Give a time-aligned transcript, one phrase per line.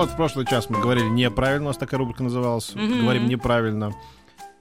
[0.00, 2.74] Вот в прошлый час мы говорили неправильно, у нас такая рубрика называлась.
[2.74, 3.02] Мгм.
[3.02, 3.92] Говорим неправильно.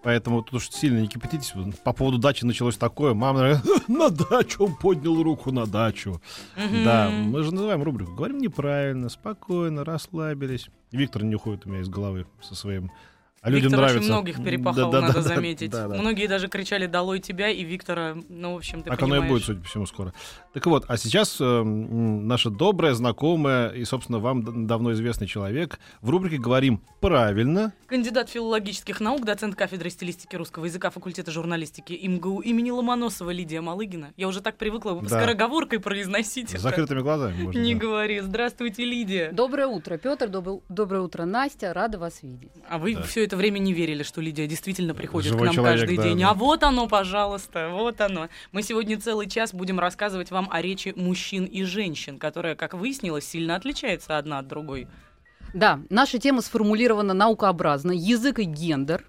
[0.04, 1.54] Поэтому тут уж сильно не кипятитесь.
[1.86, 3.14] По поводу дачи началось такое.
[3.14, 6.22] Мама говорит, на дачу, он поднял руку на дачу.
[6.84, 8.12] Да, мы же называем рубрику.
[8.16, 10.68] Говорим неправильно, спокойно, расслабились.
[10.92, 12.92] Виктор не уходит у меня из головы со своим.
[13.42, 14.00] А людям Виктор нравится.
[14.00, 15.72] очень многих перепахал, Да-да-да, надо да, заметить.
[15.72, 15.96] да, да.
[15.96, 19.32] Многие даже кричали «Долой тебя» и Виктора, ну, в общем, ты Так оно и понимаешь.
[19.32, 20.14] будет, судя по всему, скоро.
[20.54, 26.10] Так вот, а сейчас э, наша добрая, знакомая и, собственно, вам давно известный человек в
[26.10, 27.74] рубрике «Говорим правильно».
[27.88, 34.12] Кандидат филологических наук, доцент кафедры стилистики русского языка факультета журналистики МГУ имени Ломоносова Лидия Малыгина.
[34.18, 35.08] Я уже так привыкла Да.
[35.08, 36.64] скороговоркой произносить С это.
[36.64, 37.60] закрытыми глазами можно.
[37.60, 37.80] Не да.
[37.80, 38.20] говори.
[38.20, 39.32] Здравствуйте, Лидия.
[39.32, 40.28] Доброе утро, Петр.
[40.28, 41.74] Доброе, доброе утро, Настя.
[41.74, 42.52] Рада вас видеть.
[42.70, 43.04] А вы Да.
[43.04, 46.04] все это время не верили, что Лидия действительно приходит Живой к нам человек, каждый да,
[46.04, 46.20] день.
[46.20, 46.32] да.
[46.32, 48.28] А вот оно, пожалуйста, вот оно.
[48.52, 53.26] Мы сегодня целый час будем рассказывать вам о речи мужчин и женщин, которая, как выяснилось,
[53.26, 54.88] сильно отличается одна от другой.
[55.54, 57.92] Да, наша тема сформулирована наукообразно.
[57.92, 59.06] Язык и гендер.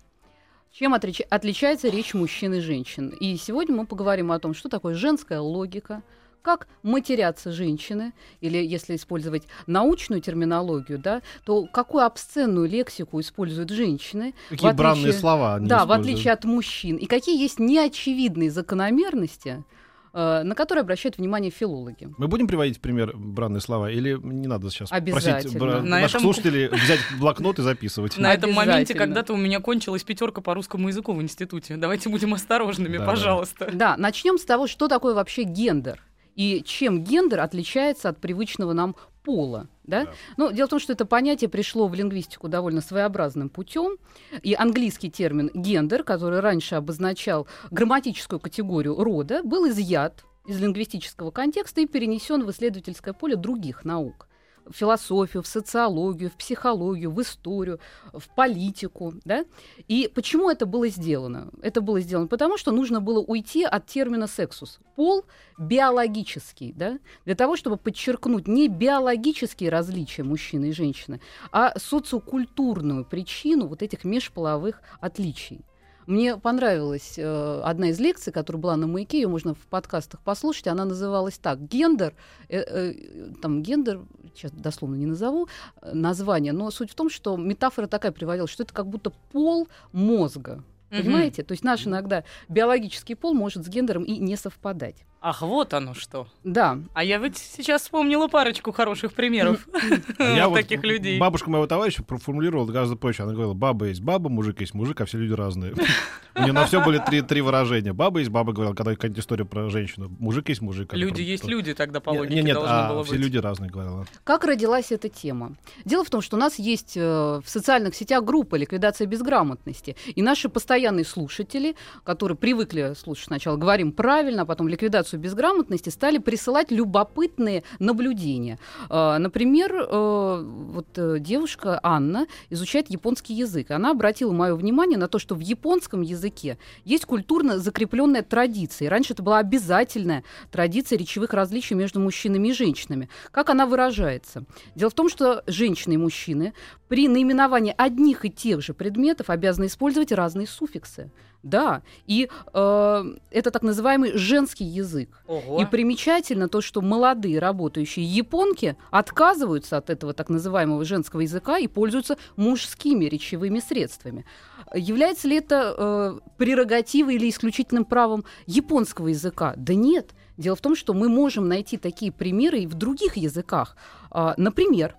[0.71, 3.09] Чем отрич- отличается речь мужчин и женщин?
[3.09, 6.03] И сегодня мы поговорим о том, что такое женская логика,
[6.43, 14.35] как матерятся женщины, или если использовать научную терминологию, да, то какую обсценную лексику используют женщины.
[14.49, 16.09] Какие в бранные отличие- слова они Да, в используют.
[16.15, 16.97] отличие от мужчин.
[16.97, 19.65] И какие есть неочевидные закономерности,
[20.13, 22.09] э, на которые обращают внимание филологи.
[22.19, 25.59] Мы будем приводить в пример бранные слова или не надо сейчас просить Обязательно.
[25.61, 28.19] бра- На наших этом- слушателей взять блокнот и записывать?
[28.19, 31.77] На этом моменте когда-то у меня кончилась пятерка по русскому языку в институте.
[31.77, 33.11] Давайте будем осторожными, Да, да.
[33.11, 33.71] пожалуйста.
[33.73, 36.03] Да, начнем с того, что такое вообще гендер
[36.41, 39.69] и чем гендер отличается от привычного нам пола.
[39.85, 40.07] Да?
[40.07, 40.13] Да.
[40.39, 43.99] Ну, дело в том, что это понятие пришло в лингвистику довольно своеобразным путем.
[44.43, 51.83] И английский термин гендер, который раньше обозначал грамматическую категорию рода, был изъят из лингвистического контекста
[51.83, 54.27] и перенесен в исследовательское поле других наук.
[54.67, 57.81] В философию, в социологию, в психологию, в историю,
[58.13, 59.15] в политику.
[59.25, 59.45] Да?
[59.89, 61.51] И почему это было сделано?
[61.63, 64.79] Это было сделано потому, что нужно было уйти от термина сексус.
[64.97, 65.25] Пол
[65.59, 66.99] биологический, да?
[67.25, 71.21] для того, чтобы подчеркнуть не биологические различия мужчины и женщины,
[71.53, 75.65] а социокультурную причину вот этих межполовых отличий.
[76.07, 80.67] Мне понравилась э, одна из лекций, которая была на маяке, ее можно в подкастах послушать.
[80.67, 82.15] Она называлась так: гендер,
[82.49, 84.01] э, э, там гендер,
[84.35, 85.49] сейчас дословно не назову
[85.83, 89.69] э, название, но суть в том, что метафора такая приводилась, что это как будто пол
[89.93, 90.63] мозга.
[90.91, 91.45] Понимаете?
[91.45, 95.05] То есть наш иногда биологический пол может с гендером и не совпадать.
[95.23, 96.29] Ах, вот оно что.
[96.45, 99.69] Да, А я ведь сейчас вспомнила парочку хороших примеров
[100.19, 101.21] А таких людей.
[101.21, 103.25] Бабушка моего товарища проформулировала гораздо проще.
[103.25, 105.75] Она говорила, баба есть баба, мужик есть мужик, а все люди разные.
[106.35, 107.93] У нее на все были три, три выражения.
[107.93, 110.11] Баба есть баба, говорила, когда какая-нибудь история про женщину.
[110.19, 110.95] Мужик есть мужик.
[110.95, 113.71] Она Люди есть люди, тогда по логике нет, нет, должно а было все люди разные,
[113.71, 114.07] говорила.
[114.25, 115.57] Как родилась эта тема?
[115.85, 117.01] Дело в том, что у нас есть э,
[117.45, 119.97] в социальных сетях группа «Ликвидация безграмотности».
[120.15, 126.19] И наши постоянные слушатели, которые привыкли слушать сначала «Говорим правильно», а потом «Ликвидацию безграмотности», стали
[126.19, 128.59] присылать любопытные наблюдения.
[128.89, 133.71] Э, Например, э, вот э, девушка Анна изучает японский язык.
[133.71, 138.91] Она обратила мое внимание на то, что в японском языке есть культурно закрепленная традиция.
[138.91, 143.09] Раньше это была обязательная традиция речевых различий между мужчинами и женщинами.
[143.31, 144.45] Как она выражается?
[144.75, 146.55] Дело в том, что женщины и мужчины
[146.89, 151.11] при наименовании одних и тех же предметов обязаны использовать разные суффиксы.
[151.43, 155.23] Да, и э, это так называемый женский язык.
[155.27, 155.63] Ого.
[155.63, 161.67] И примечательно то, что молодые работающие японки отказываются от этого так называемого женского языка и
[161.67, 164.27] пользуются мужскими речевыми средствами.
[164.75, 169.55] Является ли это э, прерогативой или исключительным правом японского языка?
[169.57, 170.11] Да нет.
[170.37, 173.77] Дело в том, что мы можем найти такие примеры и в других языках.
[174.11, 174.95] А, например,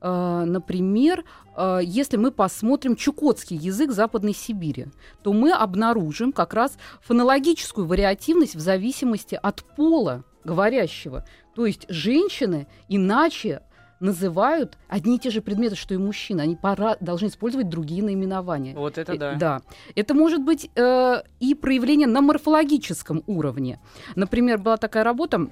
[0.00, 1.24] например,
[1.54, 4.86] а, если мы посмотрим чукотский язык Западной Сибири,
[5.22, 11.26] то мы обнаружим как раз фонологическую вариативность в зависимости от пола говорящего.
[11.54, 13.62] То есть женщины иначе
[14.00, 16.40] называют одни и те же предметы, что и мужчины.
[16.40, 18.74] Они пора должны использовать другие наименования.
[18.74, 19.34] Вот это Э, да.
[19.34, 19.62] Да.
[19.94, 23.78] Это может быть э, и проявление на морфологическом уровне.
[24.16, 25.48] Например, была такая работа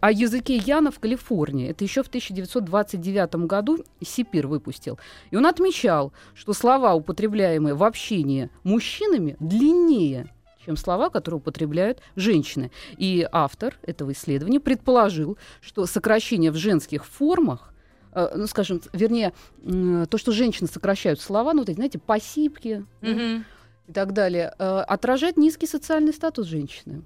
[0.00, 1.68] о языке Яна в Калифорнии.
[1.68, 4.98] Это еще в 1929 году Сипир выпустил.
[5.30, 10.28] И он отмечал, что слова, употребляемые в общении мужчинами, длиннее
[10.64, 12.70] чем слова, которые употребляют женщины.
[12.96, 17.71] И автор этого исследования предположил, что сокращение в женских формах
[18.14, 19.32] ну, скажем, вернее,
[19.64, 23.44] то, что женщины сокращают слова, ну, вот эти, знаете, посипки да, Мгм.
[23.88, 27.02] и так далее, э, отражает низкий социальный статус женщины.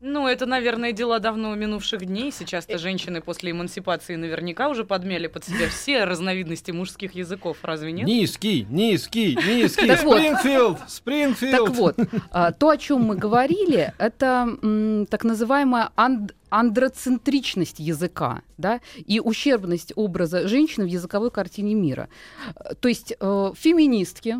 [0.00, 2.30] Ну, это, наверное, дела давно минувших дней.
[2.30, 8.06] Сейчас-то женщины после эмансипации наверняка уже подмяли под себя все разновидности мужских языков, разве нет?
[8.06, 9.96] Низкий, низкий, низкий.
[9.96, 11.50] Спрингфилд, Спрингфилд.
[11.66, 11.96] Так вот,
[12.30, 19.92] а, то, о чем мы говорили, это так называемая анд- андроцентричность языка, да, и ущербность
[19.96, 22.08] образа женщины в языковой картине мира.
[22.54, 24.36] Э, То есть э, феминистки,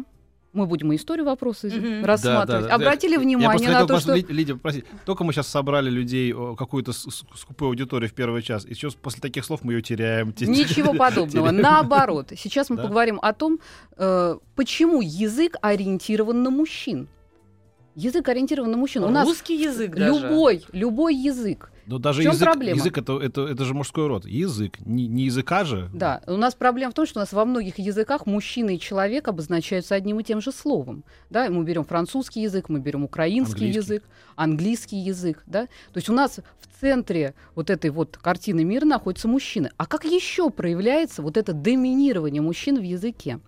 [0.59, 2.05] мы будем и историю вопроса Мгм.
[2.05, 2.75] рассматривать, Да, да, да.
[2.75, 4.15] обратили Я внимание просто на то, вас, что...
[4.15, 4.85] Ли- Лидия, попросить.
[5.07, 9.45] Только мы сейчас собрали людей, какую-то скупую аудиторию в первый час, и сейчас после таких
[9.45, 10.33] слов мы ее теряем.
[10.33, 11.51] Те- Ничего подобного.
[11.51, 12.33] Наоборот.
[12.37, 13.59] Сейчас мы поговорим о том,
[13.97, 17.09] э, почему язык ориентирован на мужчин.
[17.95, 19.03] Язык ориентирован на мужчин.
[19.05, 20.07] У нас Русский язык даже.
[20.07, 21.73] любой, любой язык.
[21.89, 22.77] Но даже В чём язык, проблема?
[22.77, 24.27] язык это, это, это же мужской род.
[24.27, 24.79] Язык.
[24.85, 25.89] Не, не языка же.
[25.95, 29.27] Да, у нас проблема в том, что у нас во многих языках мужчина и человек
[29.27, 31.03] обозначаются одним и тем же словом.
[31.31, 33.79] Да, мы берем французский язык, мы берем украинский Английский.
[33.95, 34.05] язык,
[34.37, 35.63] английский язык, да.
[35.65, 39.71] То есть у нас в центре вот этой вот картины мира находятся мужчины.
[39.79, 43.41] А как еще проявляется вот это доминирование мужчин в языке?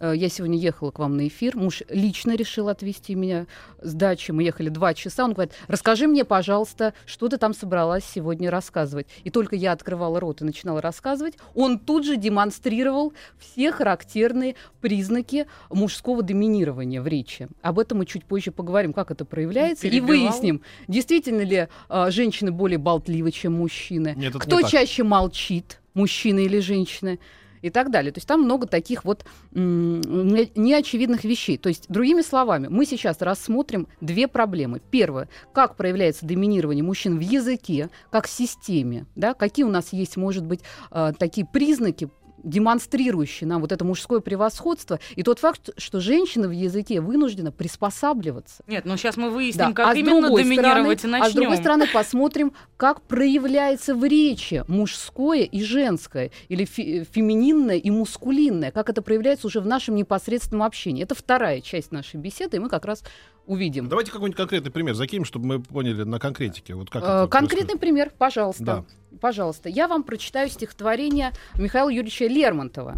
[0.00, 1.56] Э, Я сегодня ехала к вам на эфир.
[1.56, 3.46] Муж лично решил отвезти меня
[3.80, 4.30] с дачи.
[4.30, 5.24] Мы ехали два часа.
[5.24, 9.06] Он говорит, расскажи мне, пожалуйста, что ты там собралась сегодня рассказывать.
[9.24, 15.46] И только я открывала рот и начинала рассказывать, он тут же демонстрировал все характерные признаки
[15.70, 17.48] мужского доминирования в речи.
[17.62, 19.86] Об этом мы чуть позже поговорим, как это проявляется.
[19.86, 20.08] И Перебивал?
[20.10, 24.14] выясним, действительно ли э, женщины более болтливы, чем мужчины.
[24.16, 24.70] Нет, не Кто так.
[24.70, 27.18] чаще молчит, мужчина или женщина?
[27.62, 28.12] И так далее.
[28.12, 31.58] То есть там много таких вот неочевидных вещей.
[31.58, 34.80] То есть, другими словами, мы сейчас рассмотрим две проблемы.
[34.90, 40.44] Первое, как проявляется доминирование мужчин в языке, как системе, да, какие у нас есть, может
[40.44, 40.60] быть,
[40.90, 42.08] э, такие признаки,
[42.44, 48.62] демонстрирующие нам вот это мужское превосходство, и тот факт, что женщина в языке вынуждена приспосабливаться.
[48.66, 51.22] Нет, ну сейчас мы выясним, Да, как а именно доминировать стороны- и начнем.
[51.22, 57.76] А с другой стороны, посмотрим, как проявляется в речи мужское и женское, или фе- фемининное
[57.76, 61.02] и мускулинное, как это проявляется уже в нашем непосредственном общении.
[61.02, 63.02] Это вторая часть нашей беседы, и мы как раз
[63.46, 63.88] увидим.
[63.88, 66.74] Давайте какой-нибудь конкретный пример закинем, чтобы мы поняли на конкретике.
[66.74, 67.80] Вот как Э, Конкретный происходит.
[67.80, 68.64] пример, пожалуйста.
[68.64, 68.84] Да.
[69.20, 69.68] Пожалуйста.
[69.68, 72.96] Я вам прочитаю стихотворение Михаила Юрьевича Лермонтова.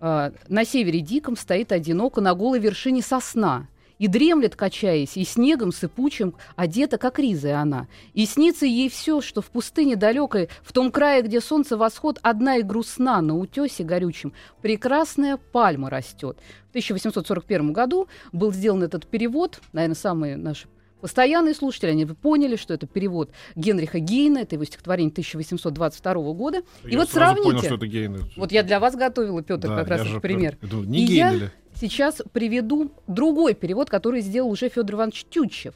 [0.00, 3.68] Э, На севере диком стоит одиноко на голой вершине сосна.
[3.98, 7.88] И дремлет, качаясь, и снегом сыпучим одета, как ризая она.
[8.12, 12.56] И снится ей все, что в пустыне далекой, в том крае, где солнце восход, одна
[12.56, 14.34] и грустна на утесе горючем.
[14.60, 16.36] Прекрасная пальма растет.
[16.66, 20.68] В 1841 году был сделан этот перевод, наверное, самые наши
[21.00, 26.62] Постоянные слушатели, они поняли, что это перевод Генриха Гейна, это его стихотворение 1822 года.
[26.84, 27.42] И Я вот сразу сравните.
[27.44, 28.20] понял, что это гейны.
[28.36, 30.56] Вот я для вас готовила, Петр, Да, как раз я этот пример.
[30.62, 31.50] думаю, Не И я- гейны ли?
[31.78, 35.74] Сейчас приведу другой перевод, который сделал уже Федор Иванович Тютчев.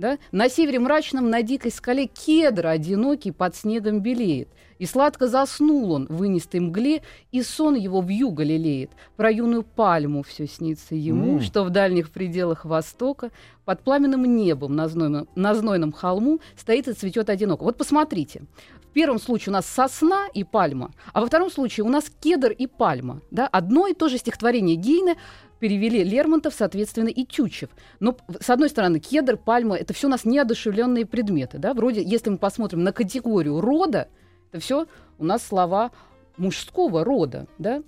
[0.00, 0.18] Да?
[0.32, 4.48] На севере мрачном, на дикой скале кедр одинокий под снегом белеет.
[4.78, 8.92] И сладко заснул он в инистой мгле, и сон его в юго лелеет.
[9.18, 11.40] Про юную пальму все снится ему, М.
[11.42, 13.30] что в дальних пределах востока
[13.66, 17.64] под пламенным небом на знойном, на знойном холму стоит и цветет одиноко.
[17.64, 18.44] Вот посмотрите.
[18.80, 22.50] В первом случае у нас сосна и пальма, а во втором случае у нас кедр
[22.50, 23.20] и пальма.
[23.30, 23.46] Да?
[23.46, 25.16] Одно и то же стихотворение Гейна
[25.60, 27.68] перевели Лермонтов, соответственно, и Тютчев.
[28.00, 31.58] Но, с одной стороны, кедр, пальма— это все у нас неодушевленные предметы.
[31.58, 31.74] Да?
[31.74, 34.08] Вроде, если мы посмотрим на категорию рода,
[34.50, 34.86] это все
[35.18, 35.92] у нас слова
[36.36, 37.46] мужского рода.
[37.58, 37.82] Да?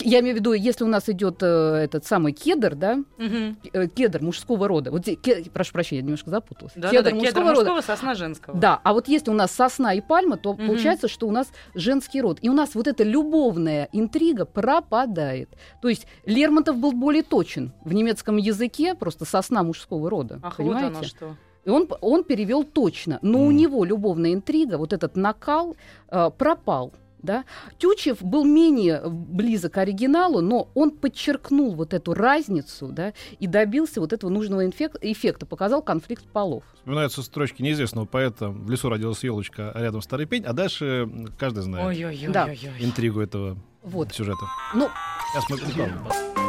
[0.00, 4.22] Я имею в виду, если у нас идет э, этот самый кедр, да, э, кедр
[4.22, 4.90] мужского рода.
[4.90, 6.72] Вот, здесь ке- прошу прощения, я немножко запуталась.
[6.76, 7.72] Да-да-да, кедр кедр мужского рода.
[7.72, 8.58] мужского, сосна женского.
[8.58, 10.66] Да, а вот если у нас сосна и пальма, то Мгм.
[10.66, 12.38] получается, что у нас женский род.
[12.42, 15.48] И у нас вот эта любовная интрига пропадает.
[15.80, 20.40] То есть Лермонтов был более точен в немецком языке, просто сосна мужского рода.
[20.42, 20.88] Ах, понимаете?
[20.88, 21.36] вот оно что.
[21.64, 23.18] И он, он перевел точно.
[23.22, 23.56] Но у Мгм.
[23.56, 25.74] него любовная интрига, вот этот накал,
[26.10, 27.44] э, пропал Да?
[27.78, 34.00] Тючев был менее близок к оригиналу, но он подчеркнул вот эту разницу да, и добился
[34.00, 36.64] вот этого нужного эффекта, показал конфликт полов.
[36.74, 41.08] Вспоминаются строчки неизвестного поэта «В лесу родилась елочка, а рядом старый пень», а дальше
[41.38, 42.32] каждый знает Ой-ой-ой.
[42.32, 42.48] Да.
[42.80, 44.12] интригу этого Вот.
[44.12, 44.46] сюжета.
[44.74, 44.88] Ну,
[45.32, 46.39] Сейчас мы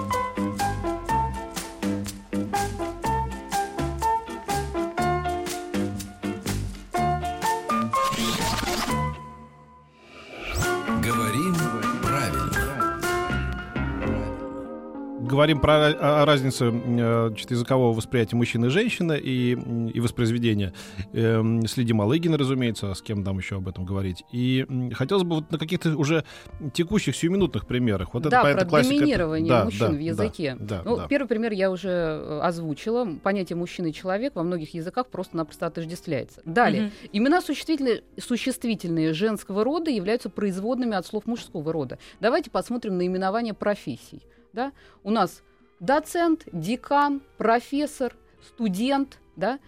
[15.31, 19.51] Говорим про ра- о разнице э, значит, языкового восприятия мужчины и женщины и,
[19.93, 20.73] и воспроизведения.
[21.13, 24.25] Эм, с Лидией Малыгиной, разумеется, а с кем там еще об этом говорить.
[24.33, 26.25] И хотелось бы вот на каких-то уже
[26.73, 28.13] текущих сиюминутных примерах.
[28.13, 30.57] Вот да, это, про классика, это- доминирование да, мужчин да, в да, языке.
[30.59, 31.07] Да, ну, да.
[31.07, 33.07] Первый пример я уже э, озвучила.
[33.23, 36.41] Понятие мужчина и человек во многих языках просто-напросто отождествляется.
[36.43, 36.83] Далее.
[36.83, 36.91] Мгм.
[37.13, 41.99] Имена существительные, существительные женского рода являются производными от слов мужского рода.
[42.19, 44.21] Давайте посмотрим на именование профессий.
[44.53, 44.71] Да?
[45.03, 45.41] У нас
[45.79, 48.15] доцент, декан, профессор,
[48.45, 49.19] студент.
[49.35, 49.59] Да?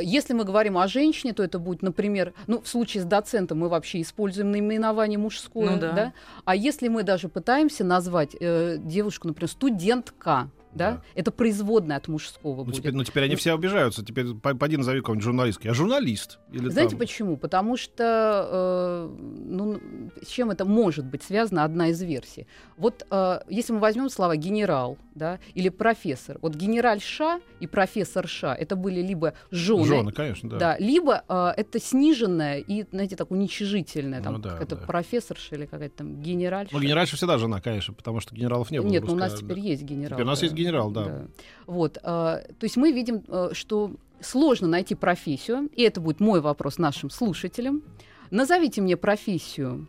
[0.00, 3.68] Если мы говорим о женщине, то это будет, например, ну, в случае с доцентом мы
[3.68, 6.12] вообще используем наименование мужское, Ну да.
[6.44, 11.02] А если мы даже пытаемся назвать э, девушку, например, студентка, да, Да.
[11.14, 12.76] это производное от мужского Ну будет.
[12.76, 14.04] теперь, ну, теперь они все обижаются.
[14.04, 15.66] Теперь по- поди назови кого-нибудь журналистки.
[15.66, 16.38] Я журналист.
[16.52, 17.36] Или Знаете там- почему?
[17.36, 19.16] Потому что, э,
[19.46, 19.80] ну,
[20.22, 22.46] с чем это может быть связано, одна из версий.
[22.76, 28.76] Вот э, если мы возьмем слова генерал, да, или профессор, вот генеральша и профессорша, это
[28.76, 30.58] были либо жены, Жены, конечно, да.
[30.58, 34.86] да, либо э, это сниженное и, знаете, так уничижительное, там, Ну да, какая-то да.
[34.86, 36.72] профессорша или какая-то там генеральша.
[36.74, 38.88] Ну, генеральша всегда жена, конечно, потому что генералов не было.
[38.88, 40.16] Нет, в ну у нас теперь есть генерал.
[40.16, 40.46] Теперь у нас да.
[40.46, 40.67] есть генерал,
[41.04, 41.26] да.
[41.66, 46.40] Вот, э, то есть мы видим, э, что сложно найти профессию, и это будет мой
[46.40, 47.82] вопрос нашим слушателям.
[48.30, 49.86] Назовите мне профессию,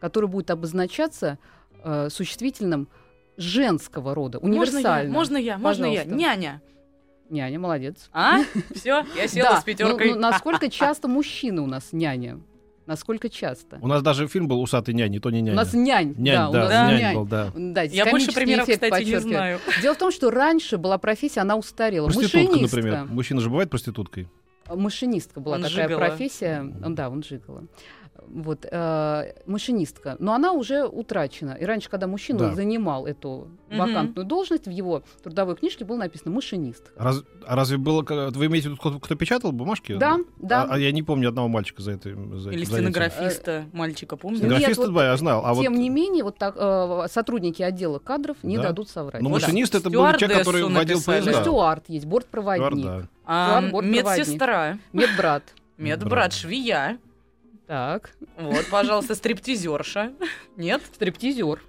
[0.00, 1.38] которая будет обозначаться
[1.82, 2.88] э, существительным
[3.36, 4.60] женского рода, Можно я?
[4.60, 5.12] универсально.
[5.12, 5.58] Можно я?
[5.58, 6.04] Можно я?
[6.04, 6.62] Няня.
[7.30, 8.08] Няня, молодец.
[8.12, 8.38] А?
[8.74, 10.10] Все, я села Да, с пятеркой.
[10.10, 12.38] ну, ну, насколько часто мужчины у нас няня?
[12.86, 13.78] Насколько часто?
[13.80, 15.56] У нас даже фильм был «Усатый нянь», не то не У няня.
[15.56, 16.14] нас нянь.
[16.18, 16.90] Нянь, да, у да, нас Да.
[16.90, 17.14] нянь, нянь.
[17.16, 17.52] был, да.
[17.54, 19.58] Да, Я больше примеров, кстати, не знаю.
[19.80, 22.08] Дело в том, что раньше была профессия, она устарела.
[22.08, 23.04] Проститутка, например.
[23.06, 24.28] Мужчина же бывает проституткой.
[24.68, 25.98] Машинистка была Он такая жигало.
[26.08, 26.62] профессия.
[26.64, 27.64] Да, он жигала.
[28.28, 30.16] Вот, э, машинистка.
[30.18, 31.52] Но она уже утрачена.
[31.60, 32.54] И раньше, когда мужчина Да.
[32.54, 33.78] занимал эту Мгм.
[33.78, 36.92] вакантную должность, в его трудовой книжке было написано «машинист».
[36.96, 38.02] Раз- а разве было...
[38.02, 39.94] ка- Вы имеете в виду, кто, кто печатал бумажки?
[39.96, 40.64] Да, да.
[40.64, 42.10] А, а я не помню одного мальчика за это.
[42.38, 44.40] За Или стенографиста, мальчика, помнишь?
[44.40, 45.44] Нет, Стенографист, вот да, я знал.
[45.44, 48.64] А вот Тем не менее, вот так, э, сотрудники отдела кадров не Да.
[48.64, 49.22] дадут соврать.
[49.22, 49.48] ну, Вот так.
[49.48, 50.98] машинист это был человек, который водил.
[50.98, 51.32] Ну, поезда.
[51.42, 53.08] стюард есть, бортпроводник, Стюард, да.
[53.26, 55.42] А, медсестра, медбрат.
[55.78, 56.98] медбрат, швея.
[57.66, 60.12] Так, Вот, пожалуйста, стриптизерша.
[60.56, 60.82] Нет?
[60.94, 61.62] стриптизер.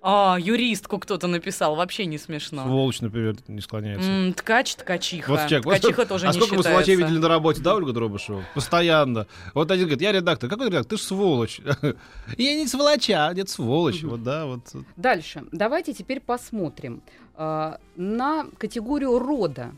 [0.00, 2.62] А, юристку кто-то написал, вообще не смешно.
[2.62, 4.08] Сволочь, например, не склоняется.
[4.08, 5.28] М, ткач, ткачиха.
[5.28, 6.84] Вот человек, вот Ткачиха сколько- тоже а не сколько мы считается.
[6.84, 8.44] сволочей видели на работе, да, Ольга Дробышева?
[8.54, 9.26] Постоянно.
[9.54, 10.48] Вот один говорит, я редактор.
[10.48, 10.90] Какой редактор?
[10.90, 11.60] Ты ж сволочь.
[12.38, 14.02] Я не сволоча, нет, сволочь.
[14.04, 14.60] Вот, да, вот.
[14.96, 15.44] Дальше.
[15.50, 17.02] Давайте теперь посмотрим
[17.34, 19.72] а, на категорию рода.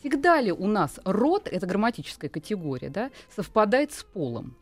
[0.00, 4.56] Всегда ли у нас род, это грамматическая категория, да, совпадает с полом?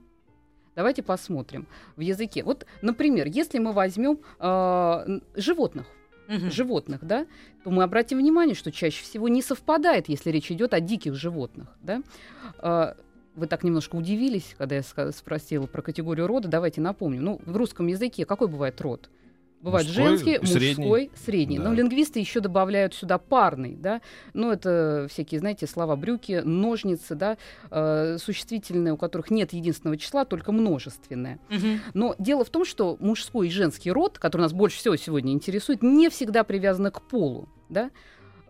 [0.78, 1.66] Давайте посмотрим
[1.96, 2.44] в языке.
[2.44, 5.86] Вот, например, если мы возьмем н- животных,
[6.28, 6.52] Мгм.
[6.52, 7.26] животных, да,
[7.64, 11.66] то мы обратим внимание, что чаще всего не совпадает, если речь идет о диких животных,
[11.82, 12.00] да.
[12.60, 12.96] А,
[13.34, 14.82] Вы так немножко удивились, когда я
[15.12, 16.46] спросила про категорию рода.
[16.48, 17.22] Давайте напомню.
[17.22, 19.10] Ну, в русском языке какой бывает род?
[19.60, 20.84] Бывает Мужской, женский, средний.
[20.84, 21.58] мужской, средний.
[21.58, 21.64] Да.
[21.64, 24.00] Но лингвисты еще добавляют сюда парный, да.
[24.32, 27.36] Ну, это всякие, знаете, слова брюки, ножницы, да,
[27.70, 31.40] э, существительные, у которых нет единственного числа, только множественное.
[31.50, 31.80] Мгм.
[31.92, 35.82] Но дело в том, что мужской и женский род, который нас больше всего сегодня интересует,
[35.82, 37.48] не всегда привязаны к полу.
[37.68, 37.90] Да?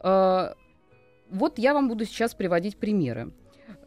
[0.02, 0.52] Э,
[1.30, 3.32] Вот я вам буду сейчас приводить примеры.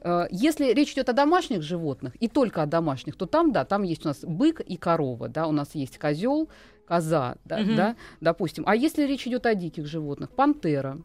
[0.03, 3.83] Э, Если речь идет о домашних животных, и только о домашних, то там, да, там
[3.83, 6.49] есть у нас бык и корова, да, у нас есть козел,
[6.95, 7.75] коза, да, Мгм.
[7.77, 8.63] да, допустим.
[8.67, 10.97] А если речь идет о диких животных, пантера,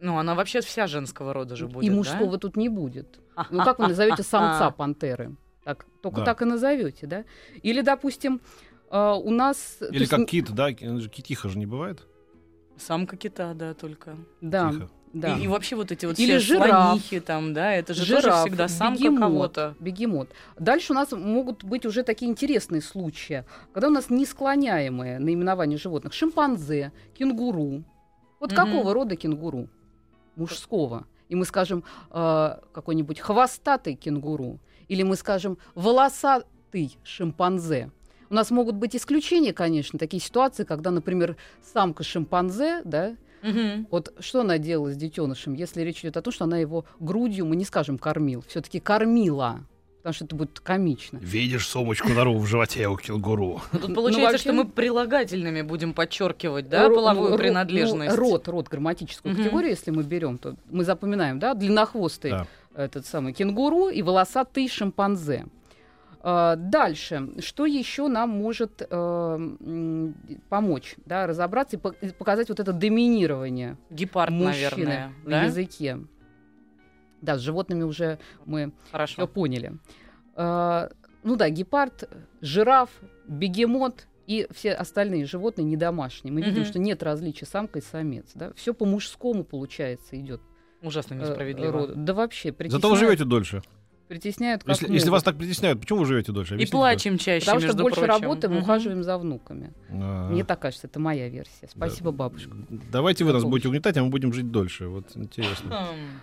[0.00, 1.96] Ну, она вообще вся женского рода же будет, и да?
[1.96, 3.18] мужского тут не будет.
[3.50, 5.36] Ну, как вы назовете самца пантеры?
[5.64, 6.24] Так, только Да.
[6.24, 7.24] так и назовете, да?
[7.64, 8.40] Или, допустим,
[8.90, 9.78] э, у нас...
[9.90, 10.72] Или есть, как н- кит, да?
[10.72, 12.06] ки- Китиха же не бывает?
[12.78, 14.16] Самка кита, да, только.
[14.40, 14.90] Да, Тихо.
[15.20, 15.36] Да.
[15.36, 16.68] И, и вообще вот эти вот Или все жираф.
[16.88, 19.74] слонихи там, да, это же тоже Жираф, всегда самка бегемот, кого-то.
[19.80, 20.28] Бегемот.
[20.58, 26.12] Дальше у нас могут быть уже такие интересные случаи, когда у нас несклоняемые наименования животных.
[26.12, 27.82] Шимпанзе, кенгуру.
[28.40, 28.56] Вот Мгм.
[28.56, 29.68] какого рода кенгуру?
[30.36, 31.06] Мужского.
[31.28, 34.58] И мы скажем э, какой-нибудь хвостатый кенгуру.
[34.88, 37.90] Или мы скажем волосатый шимпанзе.
[38.28, 41.36] У нас могут быть исключения, конечно, такие ситуации, когда, например,
[41.72, 43.86] самка шимпанзе, да, Мгм.
[43.90, 47.46] вот что она делала с детенышем, если речь идет о том, что она его грудью,
[47.46, 49.60] мы не скажем кормил, все-таки кормила,
[49.98, 51.18] потому что это будет комично.
[51.18, 53.60] Видишь сумочку нору в животе у кенгуру.
[53.72, 58.16] Ну, Тут получается, вообще- что мы прилагательными будем подчеркивать, да, Ро- половую ну, принадлежность.
[58.16, 62.46] ну, род, род грамматическую категорию, если мы берем, то мы запоминаем, да, длиннохвостый Да.
[62.74, 65.44] этот самый кенгуру и волосатый шимпанзе.
[66.28, 70.12] А, Дальше, что еще нам может э,
[70.48, 75.12] помочь, да, разобраться и по- и показать вот это доминирование Гепард, мужчины наверное.
[75.24, 75.42] в Да?
[75.44, 75.98] языке.
[77.22, 79.26] Да, с животными уже мы все Хорошо.
[79.28, 79.74] поняли.
[80.34, 80.90] А,
[81.22, 82.08] ну да, гепард,
[82.40, 82.90] жираф,
[83.28, 86.32] бегемот и все остальные животные не домашние.
[86.34, 86.68] Мы видим, Мгм.
[86.70, 88.32] что нет различия самка и самец.
[88.34, 88.52] Да?
[88.54, 90.40] Все по мужскому получается идет.
[90.82, 91.72] Ужасно э, несправедливо.
[91.72, 92.04] род.
[92.04, 93.62] Да вообще, Зато вы живете дольше.
[94.08, 96.52] Притесняют как Если, если вас так притесняют, почему вы живете дольше?
[96.52, 98.22] И Объясните, плачем чаще, Потому что между больше прочим.
[98.22, 98.62] работаем, Мгм.
[98.62, 99.72] ухаживаем за внуками.
[99.88, 100.26] пожалуйста.
[100.26, 101.68] А, Мне так кажется, это моя версия.
[101.68, 102.50] Спасибо, бабушка.
[102.92, 104.86] Давайте вы нас будете угнетать, а мы будем жить дольше.
[104.86, 105.88] Вот интересно.
[105.92, 106.20] Хм.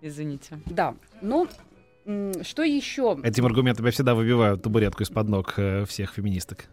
[0.00, 0.58] Извините.
[0.66, 1.46] Да, ну
[2.42, 3.16] что еще?
[3.22, 6.64] Этим аргументом я всегда выбиваю табуретку из-под ног э, всех феминисток.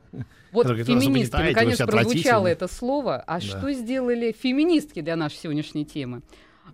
[0.51, 2.47] Вот Которые говорят, «Вы феминистки, наконец все прозвучало отвратительны».
[2.47, 3.17] это слово.
[3.27, 3.39] А Да.
[3.39, 6.23] что сделали феминистки для нашей сегодняшней темы?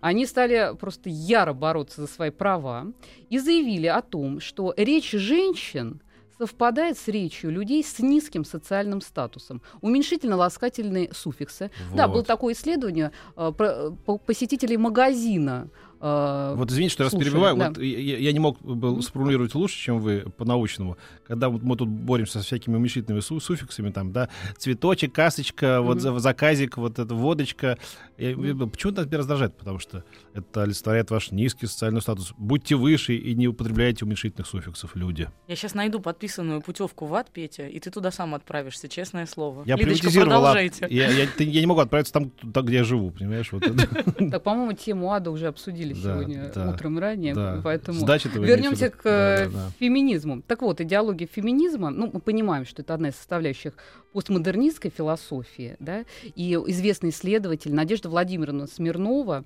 [0.01, 2.87] Они стали просто яро бороться за свои права
[3.29, 6.01] и заявили о том, что речь женщин
[6.37, 9.61] совпадает с речью людей с низким социальным статусом.
[9.81, 11.71] Уменьшительно-ласкательные суффиксы.
[11.95, 12.13] Да, Вот.
[12.13, 15.69] было такое исследование э, про- по- посетителей магазина.
[16.01, 17.57] Э, Вот извините, что я вас слушали, перебиваю.
[17.57, 17.69] да.
[17.69, 20.97] Вот я, я не мог был сформулировать лучше, чем вы по-научному.
[21.27, 25.95] Когда вот мы тут боремся со всякими уменьшительными су- суффиксами, там, да, цветочек, касочка, вот
[25.97, 25.99] Мгм.
[26.01, 27.77] за- заказик, вот эта водочка.
[28.17, 29.55] Я- я- почему это меня раздражает?
[29.57, 30.03] Потому что
[30.35, 32.33] это олицетворяет ваш низкий социальный статус.
[32.37, 35.29] Будьте выше и не употребляйте уменьшительных суффиксов, люди.
[35.47, 39.63] Я сейчас найду подписанную путевку в ад, Петя, и ты туда сам отправишься, честное слово.
[39.65, 40.39] Я Лидочка, приватизировал ад.
[40.39, 40.87] продолжайте.
[40.89, 43.51] Я, я- ты- я не могу отправиться там, туда, где я живу, понимаешь?
[43.51, 43.63] Вот.
[44.31, 47.61] Так, по-моему, тему ада уже обсудили Да, сегодня да, утром ранее, Да.
[47.63, 49.71] поэтому вернемся к э, Да, да, да.
[49.79, 50.41] феминизму.
[50.41, 53.73] Так вот, идеология феминизма, ну, мы понимаем, что это одна из составляющих
[54.13, 59.43] постмодернистской философии, да, и известный исследователь Надежда Владимировна Смирнова,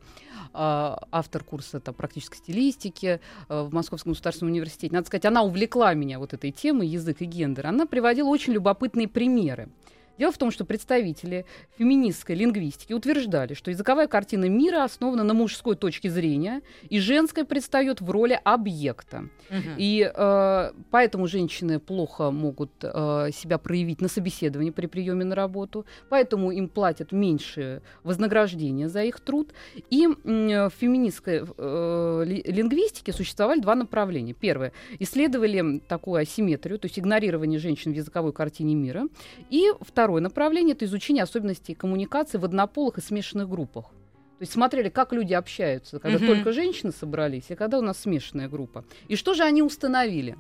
[0.53, 0.78] а,
[1.11, 6.19] автор курса там, практической стилистики а, в Московском государственном университете, надо сказать, она увлекла меня
[6.19, 7.67] вот этой темой язык и гендер.
[7.67, 9.69] Она приводила очень любопытные примеры.
[10.19, 11.45] Дело в том, что представители
[11.77, 18.01] феминистской лингвистики утверждали, что языковая картина мира основана на мужской точке зрения, и женская предстает
[18.01, 19.29] в роли объекта.
[19.49, 19.75] Мгм.
[19.77, 25.85] И э, поэтому женщины плохо могут э, себя проявить на собеседовании при приеме на работу,
[26.09, 29.53] поэтому им платят меньше вознаграждения за их труд.
[29.89, 34.33] И м, в феминистской э, ли- лингвистике существовали два направления.
[34.33, 39.07] Первое исследовали такую асимметрию, то есть игнорирование женщин в языковой картине мира.
[39.49, 43.85] И второе направление это изучение особенностей коммуникации в однополых и смешанных группах.
[43.85, 46.27] То есть смотрели, как люди общаются, когда Мгм.
[46.27, 48.85] только женщины собрались, и когда у нас смешанная группа.
[49.07, 50.37] И что же они установили?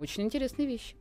[0.00, 0.94] Очень интересные вещи.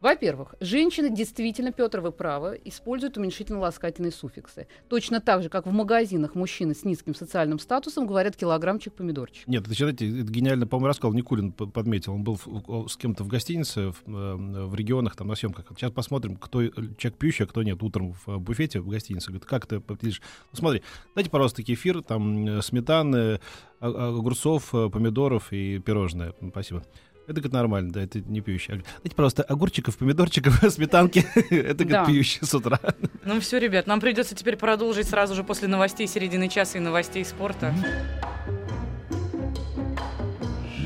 [0.00, 4.66] Во-первых, женщины действительно, Петр, вы правы, используют уменьшительно-ласкательные суффиксы.
[4.88, 9.46] Точно так же, как в магазинах мужчины с низким социальным статусом говорят килограммчик помидорчик.
[9.48, 12.14] Нет, это, знаете, это гениально, по-моему, рассказал, Никулин подметил.
[12.14, 15.66] Он был в- с кем-то в гостинице, в, э, в регионах, там, на съемках.
[15.76, 17.82] Сейчас посмотрим, кто э, человек пьющий, а кто нет.
[17.82, 19.28] Утром в э, буфете в гостинице.
[19.28, 20.20] Говорит, как ты определишь?
[20.52, 20.82] Ну, смотри,
[21.14, 23.40] дайте, пожалуйста, кефир, там, сметаны,
[23.80, 26.34] а- а- огурцов, помидоров и пирожное.
[26.50, 26.84] Спасибо.
[27.26, 28.82] Это, говорит, нормально, да, это не пьющий.
[29.02, 31.26] Дайте, пожалуйста, огурчиков, помидорчиков, сметанки.
[31.50, 31.98] Это, Да.
[32.02, 32.78] говорит, пьющий с утра.
[33.24, 37.24] Ну все, ребят, нам придется теперь продолжить сразу же после новостей середины часа и новостей
[37.24, 37.74] спорта.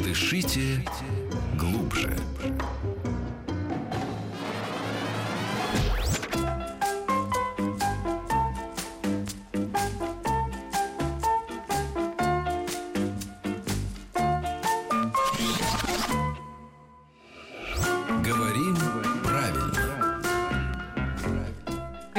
[0.03, 0.85] Дышите
[1.59, 2.17] глубже.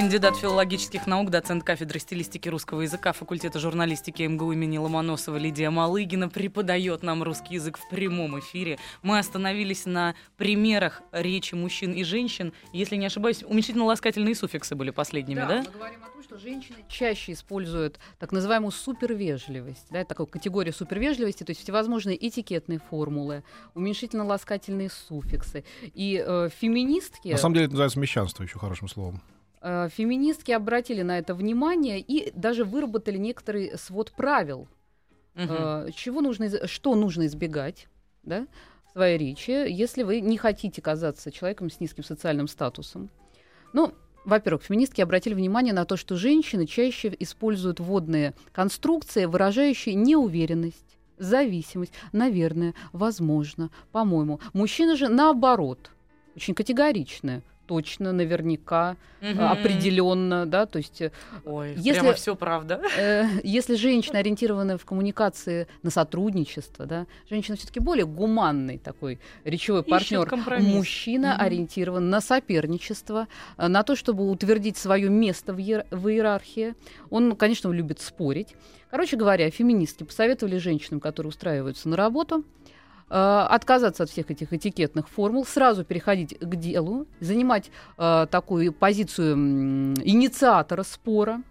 [0.02, 6.28] Кандидат филологических наук, доцент кафедры стилистики русского языка факультета журналистики МГУ имени Ломоносова Лидия Малыгина
[6.28, 8.80] преподает нам русский язык в прямом эфире.
[9.04, 12.52] Мы остановились на примерах речи мужчин и женщин.
[12.74, 15.64] Если не ошибаюсь, уменьшительно-ласкательные суффиксы были последними, да?
[15.68, 21.44] мы говорим о том, что женщины чаще используют так называемую супервежливость, да, такую категорию супервежливости,
[21.44, 23.44] то есть всевозможные этикетные формулы,
[23.76, 25.64] уменьшительно-ласкательные суффиксы.
[25.94, 27.28] И э, феминистки...
[27.28, 29.22] На самом деле это называется мещанство еще хорошим словом.
[29.62, 34.68] Э, Феминистки обратили на это внимание и даже выработали некоторый свод правил,
[35.36, 37.88] э, чего нужно, что нужно избегать,
[38.24, 38.48] да,
[38.86, 43.10] в своей речи, если вы не хотите казаться человеком с низким социальным статусом.
[43.72, 43.94] Ну,
[44.26, 51.94] во-первых, феминистки обратили внимание на то, что женщины чаще используют водные конструкции, выражающие неуверенность, зависимость,
[52.12, 54.40] наверное, возможно, по-моему.
[54.54, 55.92] Мужчины же наоборот,
[56.36, 59.40] очень категоричные точно, наверняка, Мгм.
[59.44, 61.12] определенно, да, то есть э,
[61.46, 62.82] Ой, Если- прямо все правда.
[62.98, 69.82] э, если женщина ориентирована в коммуникации на сотрудничество, да, женщина все-таки более гуманный такой речевой
[69.82, 70.26] Ищет партнер.
[70.28, 70.74] компромисс.
[70.74, 71.42] Мужчина Мгм.
[71.46, 76.76] ориентирован на соперничество, э, на то, чтобы утвердить свое место в, иер- в иерархии.
[77.10, 78.56] Он, конечно, любит спорить.
[78.90, 82.44] Короче говоря, феминистки посоветовали женщинам, которые устраиваются на работу,
[83.14, 89.36] отказаться от всех этих этикетных формул, сразу переходить к делу, занимать э, такую позицию
[90.04, 91.42] инициатора спора.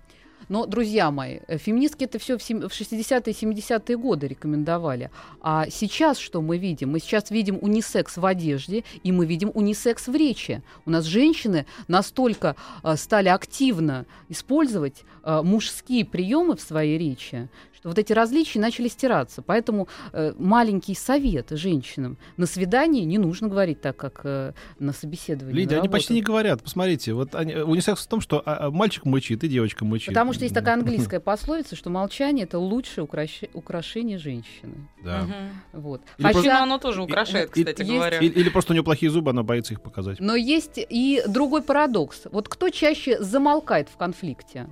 [0.51, 5.11] Но, друзья мои, э, феминистки это все в сем- в 60-е и 70-е годы рекомендовали.
[5.41, 6.91] А сейчас что мы видим?
[6.91, 10.63] Мы сейчас видим унисекс в одежде, и мы видим унисекс в речи.
[10.87, 17.49] У нас женщины настолько э, стали активно использовать э, мужские приемы в своей речи,
[17.81, 19.43] что вот эти различия начали стираться.
[19.43, 22.19] Поэтому э, маленький совет женщинам.
[22.37, 25.61] На свидании не нужно говорить так, как э, на собеседовании.
[25.61, 26.63] Лидия, на они почти не говорят.
[26.63, 30.09] Посмотрите, вот они, унисекс в том, что а, а, мальчик мычит и девочка мычит.
[30.09, 34.89] Потому что есть такая английская пословица, что молчание это лучшее укращ- украшение женщины.
[35.05, 35.27] Да.
[35.73, 36.03] Вот.
[36.19, 38.19] Или просто- Мужчину оно тоже украшает, и- кстати есть- говоря.
[38.19, 40.21] Или, или просто у нее плохие зубы, она боится их показать.
[40.21, 42.23] Но есть и другой парадокс.
[42.31, 44.69] Вот кто чаще замолкает в конфликте?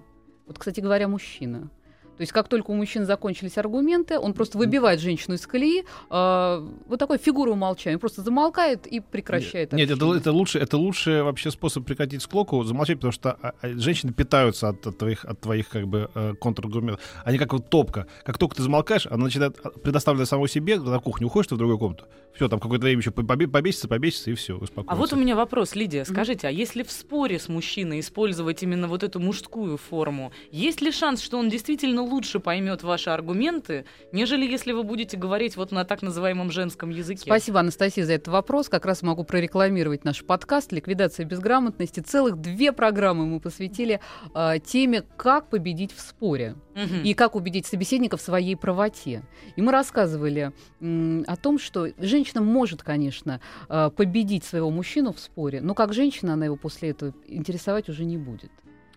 [0.46, 1.70] Вот, кстати говоря, мужчина.
[2.18, 6.68] То есть, как только у мужчин закончились аргументы, он просто выбивает женщину из колеи, э,
[6.87, 10.18] вот такой фигуру умолчания, Он просто замолкает и прекращает Нет, это, общение.
[10.18, 14.68] это лучше, это лучший вообще способ прекратить склоку, замолчать, потому что а, а, женщины питаются
[14.70, 17.00] от, от твоих, от твоих как бы э, контраргументов.
[17.24, 18.09] Они как вот топка.
[18.24, 21.59] Как только ты замолкаешь, она начинает а, предоставленная самой себе на кухню, уходишь ты в
[21.59, 22.07] другую комнату.
[22.35, 24.92] Все, там какое-то время еще побе- побесится, побесится, и все, успокоится.
[24.92, 28.88] А вот у меня вопрос, Лидия, скажите, а если в споре с мужчиной использовать именно
[28.88, 34.44] вот эту мужскую форму, есть ли шанс, что он действительно лучше поймет ваши аргументы, нежели
[34.47, 37.23] если вы будете говорить вот на так называемом женском языке?
[37.23, 38.68] Спасибо, Анастасия, за этот вопрос.
[38.68, 42.01] Как раз могу прорекламировать наш подкаст «Ликвидация безграмотности».
[42.01, 44.01] Целых две программы мы посвятили
[44.35, 47.03] э, теме «Как победить в споре» Мгм.
[47.05, 49.23] и как убедить собеседника в своей правоте.
[49.57, 55.18] И мы рассказывали м, о том, что женщина может, конечно, э, победить своего мужчину в
[55.21, 58.51] споре, но как женщина она его после этого интересовать уже не будет.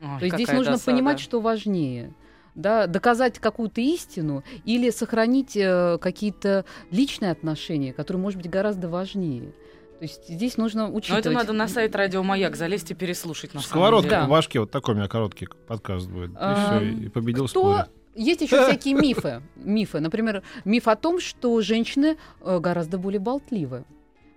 [0.03, 0.91] Ой, То есть здесь нужно досада.
[0.91, 2.13] понимать, что важнее.
[2.55, 9.53] Да, доказать какую-то истину или сохранить э, какие-то личные отношения, которые, может быть, гораздо важнее.
[9.99, 11.25] То есть здесь нужно Но учитывать.
[11.27, 14.21] это надо на сайт Радио Маяк залезть и переслушать на самом Сковородка деле.
[14.21, 14.25] Да.
[14.25, 16.31] в башке, вот такой у меня короткий подкаст будет.
[16.31, 17.73] И А, все, и победил Кто...
[17.73, 17.89] спорит.
[18.15, 19.41] Есть еще всякие мифы.
[19.55, 19.99] Мифы.
[19.99, 23.85] Например, миф о том, что женщины э, гораздо более болтливы.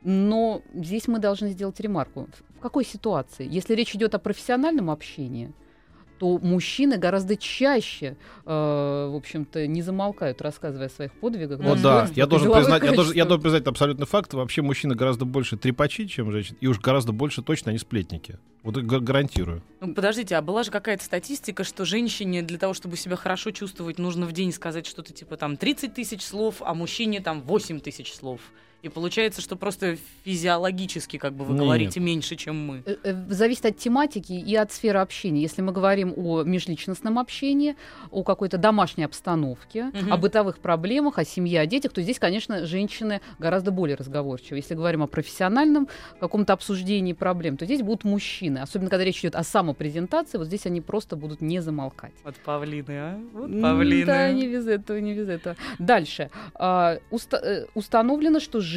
[0.03, 2.29] Но здесь мы должны сделать ремарку.
[2.59, 3.49] В какой ситуации?
[3.51, 5.51] Если речь идет о профессиональном общении,
[6.19, 11.59] то мужчины гораздо чаще, э, в общем-то, не замолкают, рассказывая о своих подвигах.
[11.61, 14.35] Ну Вот да, достоинствах я должен, признать, я, должен, я должен признать это абсолютный факт.
[14.35, 18.39] Вообще мужчины гораздо больше трепачи, чем женщины, и уж гораздо больше точно они сплетники.
[18.63, 19.63] Вот га- гарантирую.
[19.81, 23.99] Ну, подождите, а была же какая-то статистика, что женщине для того, чтобы себя хорошо чувствовать,
[23.99, 28.15] нужно в день сказать что-то типа там 30 тысяч слов, а мужчине там 8 тысяч
[28.15, 28.41] слов.
[28.85, 31.63] И получается, что просто физиологически, как бы вы Нет.
[31.63, 32.83] говорите, меньше, чем мы.
[32.85, 35.41] Э, э, Зависит от тематики и от сферы общения.
[35.41, 37.77] Если мы говорим о межличностном общении,
[38.11, 40.13] о какой-то домашней обстановке, Мгм.
[40.13, 44.59] о бытовых проблемах, о семье, о детях, то здесь, конечно, женщины гораздо более разговорчивы.
[44.59, 45.89] Если говорим о профессиональном
[46.21, 48.59] каком-то обсуждении проблем, то здесь будут мужчины.
[48.59, 52.13] Особенно, когда речь идет о самопрезентации, вот здесь они просто будут не замолкать.
[52.23, 53.19] Вот павлины, а?
[53.33, 54.05] Вот павлины.
[54.05, 55.57] Да, не без этого, не без этого.
[55.79, 56.29] Дальше.
[56.55, 58.74] А, уста- э, установлено, что женщины,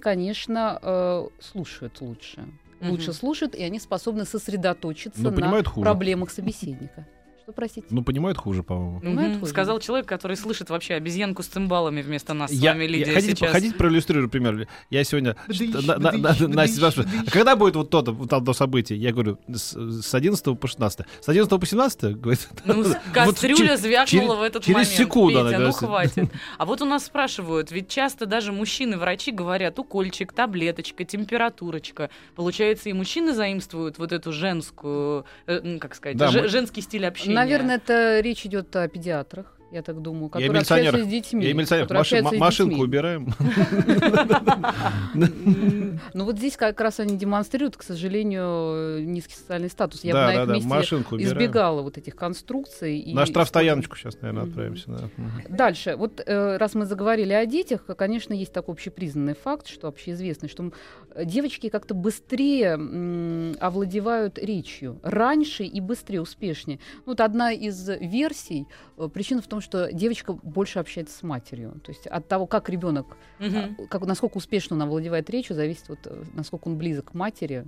[0.00, 2.44] конечно, э, слушают лучше.
[2.80, 5.84] Лучше слушают, и они способны сосредоточиться Но на понимают хуже.
[5.84, 7.06] проблемах собеседника.
[7.50, 7.86] Что, простите?
[7.90, 8.92] Ну, понимают хуже, по-моему.
[8.98, 9.00] Мгм.
[9.02, 9.50] Понимает хуже?
[9.50, 13.12] Сказал человек, который слышит вообще обезьянку с цимбалами вместо нас с Я, вами, я- Лидия,
[13.12, 13.50] хотите, сейчас.
[13.52, 14.68] хотите проиллюстрирую пример?
[14.90, 15.36] Я сегодня...
[15.48, 18.98] Настя спрашивает, а когда будет вот то-то, вот то событие?
[18.98, 21.06] Я говорю, с, с 11 по 16.
[21.20, 22.16] С 11 по 17?
[22.20, 24.92] Говорит, Ну, кастрюля через- звякнула через- в этот через момент.
[24.92, 26.12] секунду она Петя, ну говорит.
[26.14, 26.32] хватит.
[26.58, 32.10] А вот у нас спрашивают, ведь часто даже мужчины-врачи говорят, укольчик, таблеточка, температурочка.
[32.36, 37.06] Получается, и мужчины заимствуют вот эту женскую, э, как сказать, Да, же- мы- женский стиль
[37.06, 37.34] общения.
[37.44, 40.88] Наверное, это речь идет о педиатрах, я так думаю, Я которые милиционер.
[40.88, 41.46] общаются с детьми.
[41.46, 43.28] Я милиционер, машин- машинку убираем.
[46.14, 50.02] Ну вот здесь как раз они демонстрируют, к сожалению, низкий социальный статус.
[50.02, 51.36] Я бы да, на да, их да, месте машинку убираем.
[51.36, 53.12] избегала вот этих конструкций.
[53.12, 55.10] На штрафстояночку сейчас, наверное, отправимся.
[55.48, 55.96] Дальше.
[55.96, 60.72] Вот э, раз мы заговорили о детях, конечно, есть такой общепризнанный факт, что общеизвестный, что
[61.24, 64.98] девочки как-то быстрее м, овладевают речью.
[65.02, 66.78] Раньше и быстрее, успешнее.
[66.98, 71.80] Ну, Вот одна из версий, э, причина в том, что девочка больше общается с матерью.
[71.84, 73.16] То есть от того, как ребенок,
[73.88, 77.66] как, насколько успешно он овладевает речью, зависит вот, э, насколько он близок к матери.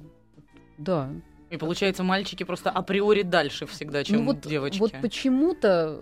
[0.78, 1.10] Да.
[1.52, 4.80] И получается, мальчики просто априори дальше всегда, чем ну вот, девочки.
[4.80, 6.00] вот почему-то,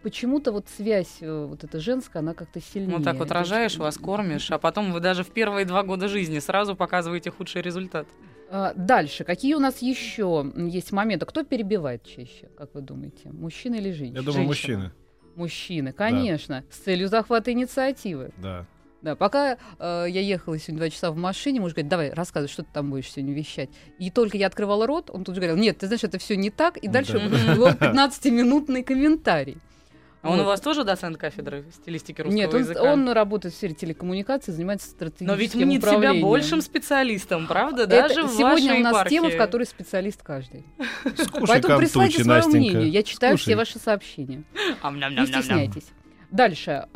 [0.00, 2.98] почему-то вот связь э, вот эта женская, она как-то сильнее.
[2.98, 6.38] Ну так вот рожаешь, вас кормишь, а потом вы даже в первые два года жизни
[6.38, 8.06] сразу показываете худший результат.
[8.48, 9.24] А, Дальше.
[9.24, 11.26] Какие у нас еще есть моменты?
[11.26, 13.30] Кто перебивает чаще, как вы думаете?
[13.32, 14.18] Мужчина или женщина?
[14.18, 14.78] Я думаю, Женщина.
[14.78, 14.92] мужчины.
[15.34, 16.62] Мужчины, конечно.
[16.70, 18.30] С целью захвата инициативы.
[18.36, 18.66] Да.
[19.02, 22.62] Да, пока э, я ехала сегодня два часа в машине, муж говорит, давай, рассказывай, что
[22.62, 23.68] ты там будешь сегодня вещать.
[23.98, 26.50] И только я открывала рот, он тут же говорил, нет, ты знаешь, это все не
[26.50, 26.76] так.
[26.76, 27.52] И дальше Да.
[27.52, 29.58] его 15-минутный комментарий.
[30.22, 30.42] А он Вот.
[30.44, 32.80] у вас тоже доцент кафедры стилистики русского Нет, он, языка?
[32.84, 37.82] он работает в сфере телекоммуникации, занимается стратегическим Но ведь мнит себя большим специалистом, правда?
[37.82, 39.10] Это Даже сегодня у нас епархии.
[39.16, 40.64] тема, в которой специалист каждый.
[41.16, 42.56] Скушай Поэтому присылайте свое Настенька.
[42.76, 42.88] мнение.
[42.88, 43.46] Я читаю Скушай.
[43.54, 44.44] все ваши сообщения.
[44.84, 45.86] Не стесняйтесь.
[46.30, 46.86] Дальше.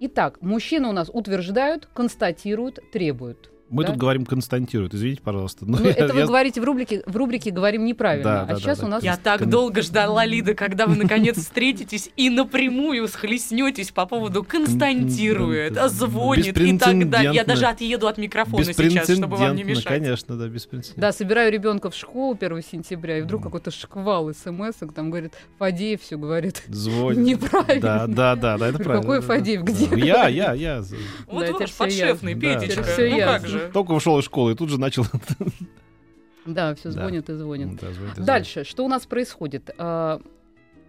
[0.00, 3.50] Итак, мужчины у нас утверждают, констатируют, требуют.
[3.70, 3.90] Мы Да?
[3.90, 5.66] тут говорим константируют, извините, пожалуйста.
[5.66, 8.24] но Ну, я- это вы я- говорите в рубрике, в рубрике говорим неправильно.
[8.24, 10.96] Да, а да, сейчас да, у нас Я так Кон- долго ждала, Лида, когда вы
[10.96, 17.32] наконец встретитесь и напрямую схлестнетесь по поводу константирует, Кон- звонит и так далее.
[17.34, 19.84] Я даже отъеду от микрофона сейчас, чтобы вам не мешать.
[19.84, 21.00] конечно, да, беспрецедентно.
[21.00, 26.00] Да, собираю ребенка в школу 1 сентября, и вдруг какой-то шквал смс там говорит, Фадеев
[26.02, 26.62] все говорит.
[26.68, 27.18] Звонит.
[27.42, 27.80] Неправильно.
[27.80, 29.00] Да, да, да, да, это правильно.
[29.02, 29.62] какой Фадеев?
[29.62, 29.88] Где?
[30.06, 30.82] Я, я, я.
[31.26, 32.80] Вот ваш подшефный, Петечка.
[32.98, 33.57] Ну как ясно.
[33.58, 33.70] Же?
[33.72, 35.04] Только ушел из школы и тут же начал.
[36.46, 36.92] Да, все Да.
[36.92, 37.70] звонят и звонят.
[37.74, 38.24] Да, звонит и звонит.
[38.24, 39.70] Дальше, что у нас происходит?
[39.78, 40.20] А,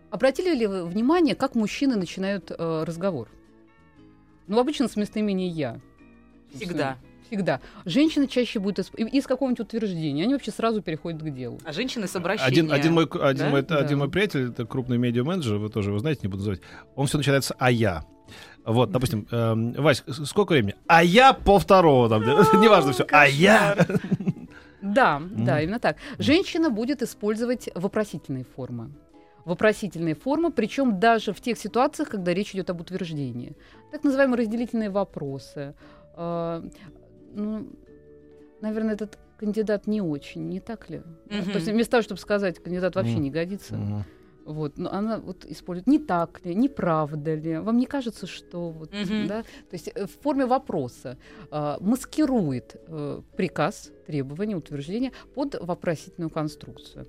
[0.09, 3.27] Обратили ли вы внимание, как мужчины начинают э, разговор?
[4.47, 5.79] Ну, обычно с местоимения «я».
[6.55, 6.97] Всегда.
[7.27, 7.61] Всегда.
[7.85, 10.23] Женщины чаще будут исп- и- из какого-нибудь утверждения.
[10.23, 11.59] Они вообще сразу переходят к делу.
[11.63, 12.71] А женщины с обращением.
[12.71, 13.49] Один, один, мой, один, Да?
[13.51, 13.77] мой, Да.
[13.77, 16.61] один мой приятель, это крупный медиа-менеджер, вы тоже его знаете, не буду называть.
[16.95, 18.03] Он все начинается «а я».
[18.69, 20.75] Вот, допустим, эм, Вась, сколько времени?
[20.87, 22.21] А я пол второго, там,
[22.61, 23.05] неважно все.
[23.11, 23.75] А я.
[24.81, 25.97] Да, да, именно так.
[26.19, 28.91] Женщина будет использовать вопросительные формы.
[29.45, 33.55] Вопросительные формы, причем даже в тех ситуациях, когда речь идет об утверждении.
[33.91, 35.73] Так называемые разделительные вопросы.
[36.15, 36.63] А,
[37.33, 37.67] ну,
[38.61, 41.01] наверное, этот кандидат не очень, не так ли?
[41.29, 41.45] Мгм.
[41.45, 44.05] То есть вместо того, чтобы сказать, кандидат вообще не годится.
[44.45, 48.71] Вот, но она вот использует не так ли, не правда ли, вам не кажется, что
[48.71, 49.27] вот, Мгм.
[49.27, 51.17] да, то есть э, в форме вопроса
[51.51, 57.05] а, маскирует э, приказ, требование, утверждение под вопросительную конструкцию.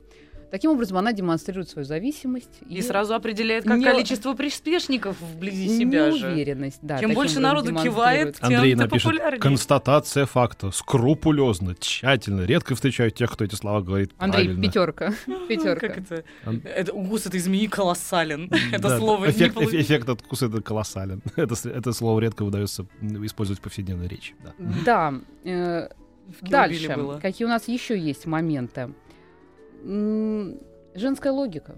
[0.51, 6.11] Таким образом, она демонстрирует свою зависимость И сразу определяет, как Не- количество приспешников вблизи себя
[6.11, 6.27] же.
[6.29, 6.79] неуверенность.
[6.83, 9.41] Да, Чем больше народу кивает, Андрей тем ты напишет популярнее.
[9.41, 12.43] констатация факта, скрупулезно, тщательно.
[12.43, 14.63] Редко встречаю тех, кто эти слова говорит Андрей, правильно.
[14.65, 15.15] пятерка.
[15.49, 15.89] Пятерка.
[15.89, 16.25] Как это?
[16.45, 18.51] Ан- Это укус этой змеи колоссален.
[18.73, 21.23] Это Да, слово не эффект, эф- эффект от вкуса это колоссален.
[21.37, 22.87] Это, это слово редко удается
[23.25, 24.35] использовать в повседневной речи.
[24.43, 24.53] Да.
[24.85, 25.15] Да.
[25.45, 25.89] э,
[26.43, 26.95] Дальше.
[26.97, 27.19] Было.
[27.21, 28.91] Какие у нас еще есть моменты?
[30.95, 31.77] Женская логика.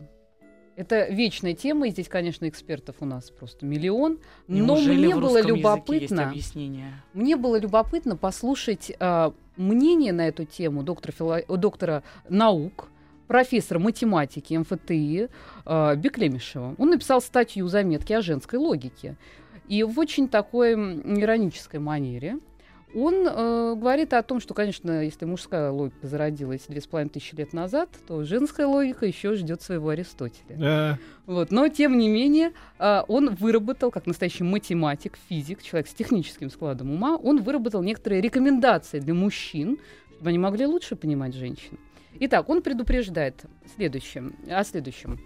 [0.74, 4.18] Это вечная тема, и здесь, конечно, экспертов у нас просто миллион.
[4.48, 6.32] Но Неужели мне в было любопытно,
[7.12, 12.88] мне было любопытно послушать а, мнение на эту тему доктора, фило- э, доктора наук,
[13.28, 15.28] профессора математики МФТИ
[15.66, 16.74] а, Беклемишева.
[16.78, 19.16] Он написал статью заметки о женской логике.
[19.68, 22.38] И в очень такой иронической манере
[22.94, 27.34] он э, говорит о том, что, конечно, если мужская логика зародилась две с половиной тысячи
[27.34, 30.56] лет назад, то женская логика еще ждет своего Аристотеля.
[30.58, 31.50] Э, Вот.
[31.50, 36.90] Но, тем не менее, а, он выработал, как настоящий математик, физик, человек с техническим складом
[36.90, 39.78] ума, он выработал некоторые рекомендации для мужчин,
[40.14, 41.78] чтобы они могли лучше понимать женщин.
[42.20, 43.42] Итак, он предупреждает
[43.74, 45.18] следующем, о следующем.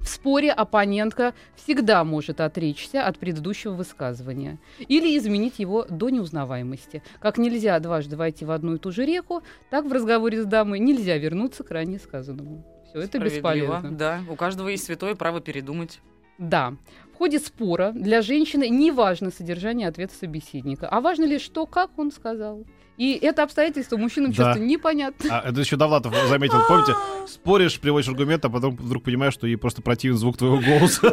[0.00, 7.02] В споре оппонентка всегда может отречься от предыдущего высказывания или изменить его до неузнаваемости.
[7.20, 10.78] Как нельзя дважды войти в одну и ту же реку, так в разговоре с дамой
[10.78, 12.64] нельзя вернуться к ранее сказанному.
[12.88, 13.90] Все это бесполезно.
[13.90, 16.00] Да, у каждого есть святое право передумать.
[16.38, 16.74] Да.
[17.12, 21.98] В ходе спора для женщины не важно содержание ответа собеседника, а важно лишь то, как
[21.98, 22.64] он сказал
[22.96, 24.36] И это обстоятельство мужчинам Да.
[24.36, 25.38] часто непонятно.
[25.38, 26.94] А это еще Довлатов заметил, помните?
[27.26, 31.08] Споришь, приводишь аргумент, а потом вдруг понимаешь, что ей просто противен звук твоего голоса.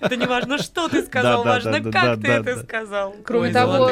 [0.00, 3.14] Это не важно, что ты сказал, важно, как ты это сказал.
[3.24, 3.90] Кроме того.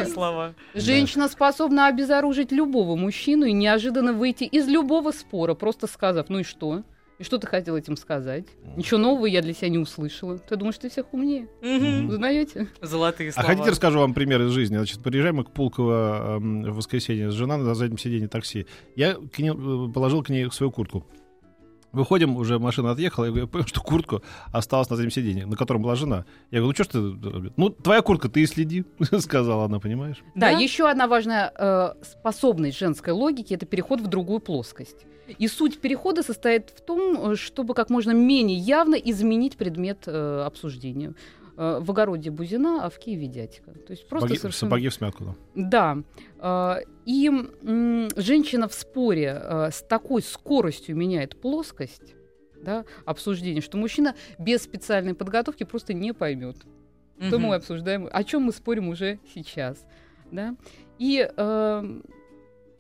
[0.74, 6.42] Женщина способна обезоружить любого мужчину и неожиданно выйти из любого спора, просто сказав, ну и
[6.42, 6.82] что?
[7.18, 8.44] И что ты хотел этим сказать?
[8.76, 10.36] Ничего нового я для себя не услышала.
[10.38, 11.48] Ты думаешь, ты всех умнее?
[11.62, 12.10] Мгм.
[12.10, 12.68] Узнаете?
[12.82, 13.48] Золотые А слова.
[13.48, 14.76] хотите, расскажу вам пример из жизни?
[14.76, 18.66] Значит, приезжаем мы к Пулково эм, в воскресенье с жена на заднем сиденье такси.
[18.96, 21.06] Я к ней, э, положил к ней свою куртку.
[21.96, 25.56] Выходим, уже машина отъехала, я говорю, я понял, что куртку осталась на заднем сиденье, на
[25.56, 26.26] котором была жена.
[26.50, 27.52] Я говорю, ну что ж ты...
[27.56, 28.84] Ну, твоя куртка, ты и следи,
[29.18, 30.22] сказала она, понимаешь?
[30.34, 30.58] Да, Да?
[30.58, 35.06] еще одна важная э, способность женской логики это переход в другую плоскость.
[35.38, 40.42] И суть перехода состоит в том, э, чтобы как можно менее явно изменить предмет э,
[40.46, 41.14] обсуждения.
[41.56, 43.72] Э, в огороде Бузина, а в Киеве дядька.
[43.72, 44.70] То есть просто Сапоги, совершенно...
[44.70, 45.24] сапоги в смятку.
[45.54, 45.96] да.
[46.38, 46.78] Да.
[46.78, 52.14] Э, И м, женщина в споре э, с такой скоростью меняет плоскость
[52.60, 56.56] да, обсуждения, что мужчина без специальной подготовки просто не поймет
[57.18, 57.46] что Мгм.
[57.46, 59.86] мы обсуждаем, о чем мы спорим уже сейчас.
[60.30, 60.54] Да?
[60.98, 62.00] И э,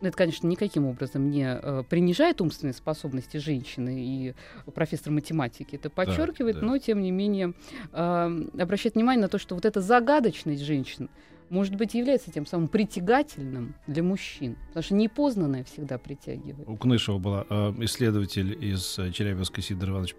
[0.00, 4.34] это, конечно, никаким образом не э, принижает умственные способности женщины, и
[4.74, 6.66] профессор математики это подчеркивает, да.
[6.66, 7.54] но, тем не менее,
[7.92, 11.08] э, обращает внимание на то, что вот эта загадочность женщин,
[11.48, 16.68] может быть, является тем самым притягательным для мужчин, потому что непознанное всегда притягивает.
[16.68, 20.16] У Кнышева была э, исследователь из э, Челябинска Сидор Иванович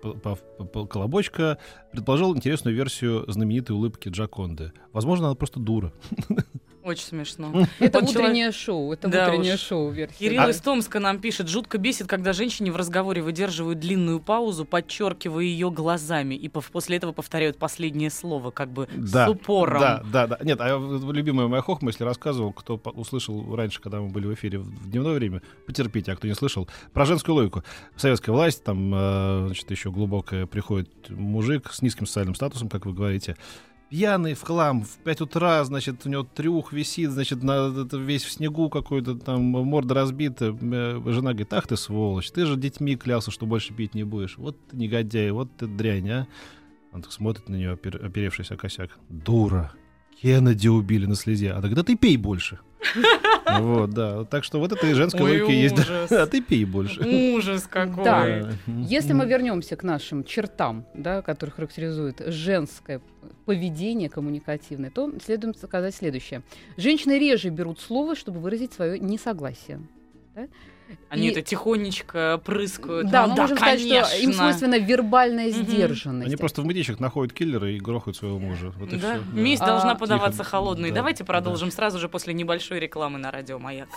[0.90, 1.58] Колобочка,
[1.92, 4.72] предположил интересную версию знаменитой улыбки Джаконды.
[4.94, 5.94] Возможно, она просто дура.
[6.88, 7.68] Очень смешно.
[7.80, 9.60] Это Вот утреннее шоу, это Да утреннее уж.
[9.60, 10.18] шоу версия.
[10.18, 14.64] Кирилл А- из Томска нам пишет, жутко бесит, когда женщине в разговоре выдерживают длинную паузу,
[14.64, 19.82] подчеркивая ее глазами, и после этого повторяют последнее слово, как бы Да, с упором.
[19.82, 20.40] Да, да, да.
[20.42, 20.78] Нет, а
[21.12, 24.90] любимая моя хохма, если рассказывал, кто услышал раньше, когда мы были в эфире в в
[24.90, 27.64] дневное время, потерпите, а кто не слышал, про женскую логику.
[27.98, 32.94] Советская власть, там, э, значит, еще глубокая приходит мужик с низким социальным статусом, как вы
[32.94, 33.36] говорите,
[33.90, 38.32] пьяный в хлам, в 5 утра, значит, у него трюх висит, значит, на, весь в
[38.32, 40.56] снегу какой-то, там, морда разбита.
[40.60, 44.38] Э, Жена говорит, ах ты сволочь, ты же детьми клялся, что больше пить не будешь.
[44.38, 46.28] Вот ты негодяй, вот ты дрянь, а.
[46.94, 48.98] Он так смотрит на нее, опер- оперевшись о косяк.
[49.10, 49.74] Дура.
[50.22, 51.52] Кеннеди убили на слезе.
[51.52, 52.60] А тогда ты пей больше.
[53.60, 54.24] Вот, да.
[54.26, 56.12] Так что вот это и женская Ой, логика есть.
[56.12, 57.02] А ты пей больше.
[57.36, 58.04] Ужас какой.
[58.04, 58.50] Да.
[58.68, 63.02] Если мы вернемся к нашим чертам, да, которые характеризуют женское
[63.46, 66.42] поведение коммуникативное, то следует сказать следующее.
[66.76, 69.80] Женщины реже берут слово, чтобы выразить свое несогласие.
[70.36, 70.48] да.
[71.10, 73.10] Они И- это тихонечко прыскают.
[73.10, 74.34] Да, Ну мы можем сказать, что им конечно.
[74.34, 75.64] свойственна вербальная Мгм.
[75.64, 76.28] сдержанность.
[76.28, 78.74] Они просто в мытищах находят киллера и грохают своего мужа.
[78.78, 79.22] Вот Да, всё.
[79.34, 80.90] месть А, должна тихо, подаваться холодной.
[80.90, 81.28] да, Давайте да.
[81.28, 83.88] продолжим сразу же после небольшой рекламы на радио Маяк.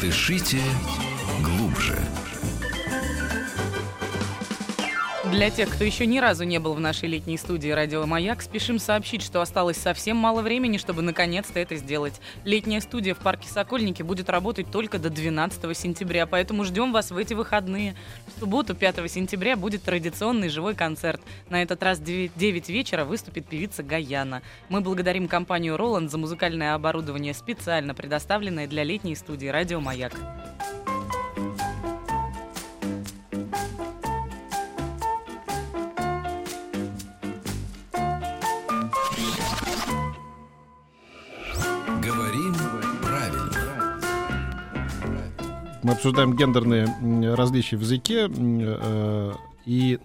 [0.00, 0.58] Дышите
[1.42, 1.98] глубже.
[5.30, 8.78] Для тех, кто еще ни разу не был в нашей летней студии «Радио Маяк», спешим
[8.78, 12.18] сообщить, что осталось совсем мало времени, чтобы наконец-то это сделать.
[12.44, 17.16] Летняя студия в парке Сокольники будет работать только до 12 сентября, поэтому ждем вас в
[17.18, 17.94] эти выходные.
[18.26, 21.20] В субботу, 5 сентября, будет традиционный живой концерт.
[21.50, 24.42] На этот раз в 9 вечера выступит певица Гаяна.
[24.70, 30.14] Мы благодарим компанию «Роланд» за музыкальное оборудование, специально предоставленное для летней студии «Радио Маяк».
[45.88, 48.28] Мы обсуждаем гендерные различия в языке.
[48.30, 49.32] э,
[49.64, 49.98] И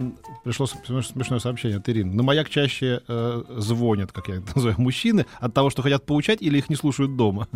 [0.45, 2.13] пришло смеш- смешное сообщение от Ирины.
[2.13, 6.41] На маяк чаще э, звонят, как я это называю, мужчины от того, что хотят поучать
[6.41, 7.49] или их не слушают дома.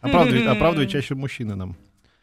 [0.00, 1.76] Оправдывают, оправдывают чаще мужчины нам.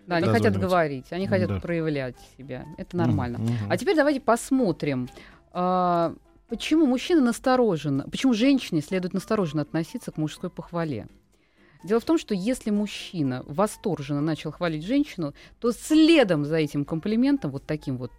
[0.07, 1.59] Да, они хотят говорить, они хотят Да.
[1.59, 2.65] проявлять себя.
[2.79, 3.37] Это нормально.
[3.37, 3.53] Мгм.
[3.69, 5.09] А теперь давайте посмотрим,
[5.53, 6.15] а,
[6.49, 11.07] почему мужчина настороженно, почему женщине следует настороженно относиться к мужской похвале.
[11.83, 17.51] Дело в том, что если мужчина восторженно начал хвалить женщину, то следом за этим комплиментом,
[17.51, 18.11] вот таким вот,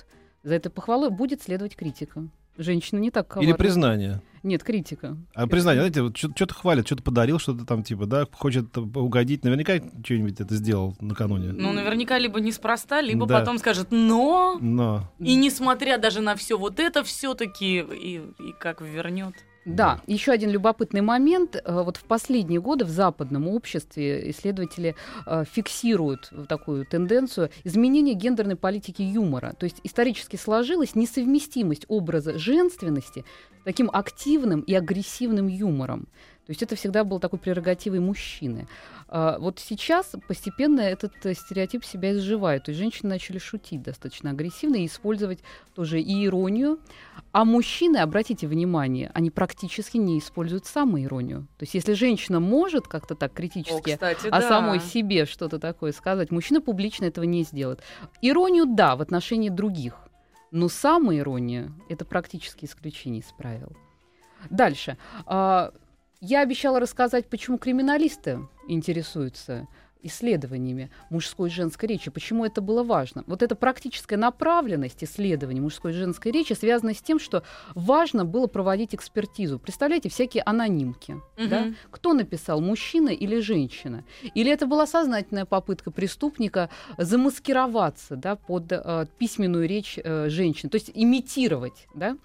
[0.42, 2.28] за этой похвалой будет следовать критика.
[2.58, 3.48] Женщина не так коварна.
[3.48, 4.20] Или признание.
[4.42, 5.16] Нет, критика.
[5.34, 9.44] А признание, знаете, вот что-то хвалят, что-то подарил, что-то там типа, да, хочет угодить.
[9.44, 11.52] Наверняка что-нибудь это сделал накануне.
[11.52, 13.38] Ну, наверняка либо неспроста, либо Да.
[13.38, 18.80] потом скажет «но», Но И несмотря даже на все вот это, все-таки и, и как
[18.82, 19.34] вернет.
[19.64, 21.56] Да, еще один любопытный момент.
[21.56, 24.96] Э, Вот в последние годы в западном обществе исследователи
[25.26, 29.54] э, фиксируют такую тенденцию изменения гендерной политики юмора.
[29.58, 33.24] То есть исторически сложилась несовместимость образа женственности
[33.60, 36.08] с таким активным и агрессивным юмором.
[36.46, 38.66] То есть это всегда было такой прерогативой мужчины.
[39.06, 42.64] А, вот сейчас постепенно этот э, стереотип себя изживает.
[42.64, 45.38] То есть женщины начали шутить достаточно агрессивно и использовать
[45.74, 46.80] тоже и иронию.
[47.30, 51.42] А мужчины, обратите внимание, они практически не используют самоиронию.
[51.58, 54.48] То есть если женщина может как-то так критически О, кстати, о да.
[54.48, 57.82] самой себе что-то такое сказать, мужчина публично этого не сделает.
[58.20, 59.94] Иронию, да, в отношении других.
[60.50, 63.76] Но самоирония— это практически исключение из правил.
[64.50, 64.98] Дальше.
[66.24, 69.66] Я обещала рассказать, почему криминалисты интересуются
[70.04, 73.24] исследованиями мужской и женской речи, почему это было важно.
[73.26, 77.42] Вот эта практическая направленность исследований мужской и женской речи связана с тем, что
[77.74, 79.58] важно было проводить экспертизу.
[79.58, 81.20] Представляете, всякие анонимки.
[81.36, 81.48] Мгм.
[81.48, 81.66] Да?
[81.90, 84.04] Кто написал, мужчина или женщина?
[84.34, 90.76] Или это была сознательная попытка преступника замаскироваться да, под э, письменную речь э, женщин, то
[90.76, 92.16] есть имитировать, да?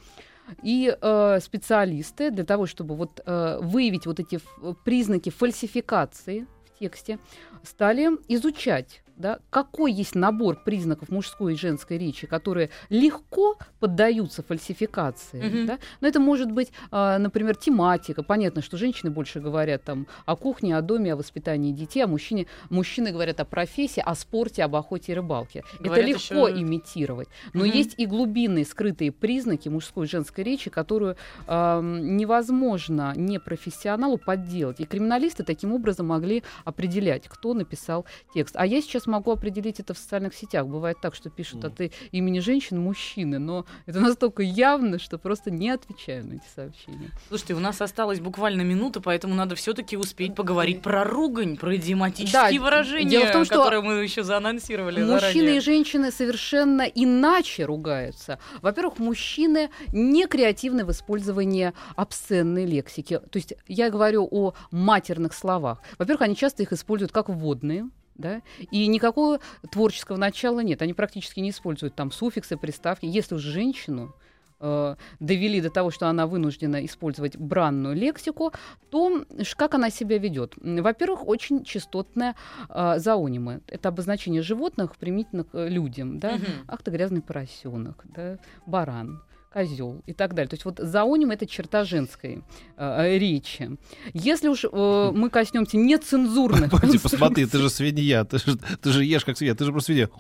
[0.64, 4.40] И э, специалисты для того, чтобы вот, э, выявить вот эти
[4.84, 7.20] признаки фальсификации в тексте,
[7.64, 15.42] стали изучать, да, какой есть набор признаков мужской и женской речи, которые легко поддаются фальсификации.
[15.42, 15.66] Мгм.
[15.66, 15.80] Да?
[16.02, 18.24] Но это может быть, а, например, тематика.
[18.24, 22.46] Понятно, что женщины больше говорят там, о кухне, о доме, о воспитании детей, а мужчине,
[22.70, 25.64] мужчины говорят о профессии, о спорте, об охоте и рыбалке.
[25.80, 27.28] Говорят это легко ещё- имитировать.
[27.54, 27.74] Но Мгм.
[27.74, 31.16] есть и глубинные скрытые признаки мужской и женской речи, которую
[31.48, 34.80] ам, невозможно непрофессионалу подделать.
[34.80, 38.56] И криминалисты таким образом могли определять, кто написал текст.
[38.58, 40.68] А я сейчас могу определить это в социальных сетях.
[40.68, 45.50] Бывает так, что пишут от и- имени женщин мужчины, но это настолько явно, что просто
[45.52, 47.10] не отвечаю на эти сообщения.
[47.30, 52.60] Слушайте, у нас осталась буквально минута, поэтому надо все-таки успеть поговорить про ругань, про идиоматические
[52.60, 55.58] Да, выражения, дело в том, что которые мы еще заанонсировали Мужчины заранее.
[55.58, 58.40] и женщины совершенно иначе ругаются.
[58.62, 63.20] Во-первых, мужчины не креативны в использовании обсценной лексики.
[63.32, 65.82] То есть я говорю о матерных словах.
[65.98, 67.90] Во-первых, они часто их используют как вводные.
[68.18, 68.42] Да?
[68.72, 69.40] И никакого
[69.72, 70.82] творческого начала нет.
[70.82, 73.06] Они практически не используют там суффиксы, приставки.
[73.06, 74.16] Если уж женщину
[74.60, 78.54] э, довели до того, что она вынуждена использовать бранную лексику,
[78.90, 80.54] то как она себя ведет?
[80.58, 82.36] Во-первых, очень частотная
[82.70, 83.62] э, зоонима.
[83.68, 86.20] Это обозначение животных применительно к э, людям.
[86.20, 86.34] Да?
[86.34, 86.46] Мгм.
[86.68, 88.38] Ах ты грязный поросенок, да?
[88.66, 89.22] баран
[89.58, 90.50] козел и так далее.
[90.50, 92.44] То есть вот зооним это черта женской
[92.78, 93.72] э, речи.
[94.14, 94.70] Если уж э,
[95.14, 99.56] мы коснемся нецензурных Пойди посмотри, ты же свинья, ты же, ты же ешь как свинья,
[99.56, 100.10] ты же просто свинья.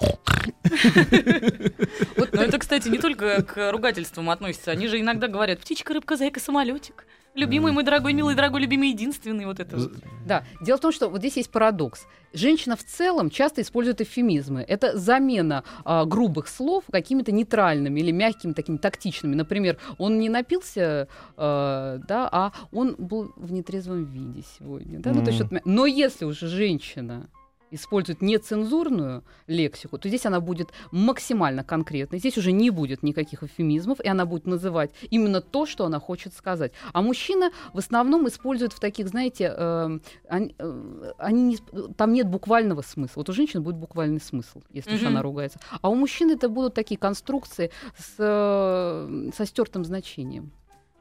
[2.33, 4.71] Но это, кстати, не только к ругательствам относится.
[4.71, 7.05] Они же иногда говорят «птичка, рыбка, зайка, самолетик».
[7.37, 9.45] Любимый мой дорогой, милый, дорогой, любимый, единственный.
[9.45, 9.93] Вот это вот.
[10.25, 12.07] Да, дело в том, что вот здесь есть парадокс.
[12.33, 14.61] Женщина в целом часто использует эвфемизмы.
[14.67, 19.35] Это замена а, грубых слов какими-то нейтральными или мягкими, такими тактичными.
[19.35, 21.07] Например, он не напился,
[21.37, 24.99] а, да, а он был в нетрезвом виде сегодня.
[24.99, 25.13] Да?
[25.13, 27.29] Ну, то есть Но если уже женщина
[27.71, 32.19] использует нецензурную лексику, то здесь она будет максимально конкретной.
[32.19, 36.33] Здесь уже не будет никаких эвфемизмов, и она будет называть именно то, что она хочет
[36.33, 36.71] сказать.
[36.93, 39.99] А мужчина в основном использует в таких, знаете, э,
[40.29, 41.57] они, э, они не
[41.97, 43.21] там нет буквального смысла.
[43.21, 45.09] Вот у женщины будет буквальный смысл, если уж Мгм.
[45.09, 45.59] она ругается.
[45.81, 50.51] А у мужчин это будут такие конструкции с, э, со стертым значением.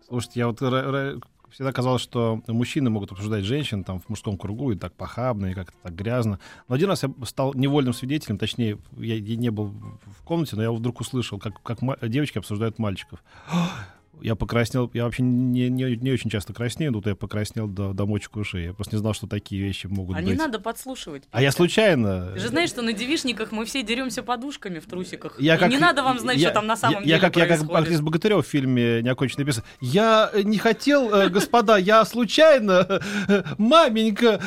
[0.08, 0.60] Слушайте, я вот
[1.50, 5.54] всегда казалось, что мужчины могут обсуждать женщин там в мужском кругу и так похабно, и
[5.54, 6.38] как-то так грязно.
[6.68, 9.72] Но один раз я стал невольным свидетелем, точнее, я, не был
[10.04, 11.78] в комнате, но я вдруг услышал, как, как
[12.08, 13.22] девочки обсуждают мальчиков.
[14.22, 17.92] Я покраснел, я вообще не, не, не очень часто краснею, но тут я покраснел до,
[17.92, 18.64] до мочек ушей.
[18.64, 20.28] Я просто не знал, что такие вещи могут А быть.
[20.28, 21.24] не надо подслушивать.
[21.30, 21.56] А я Петя.
[21.56, 22.30] случайно...
[22.34, 25.40] Ты же знаешь, что на девишниках мы все деремся подушками в трусиках.
[25.40, 27.20] Я И как- не надо вам знать, я- что там на самом я, деле я
[27.20, 27.82] как, я как происходит.
[27.82, 29.68] актриса Богатырев в фильме «Неоконченный писатель».
[29.80, 34.40] Я э, не хотел, э, господа, я случайно, э, маменька,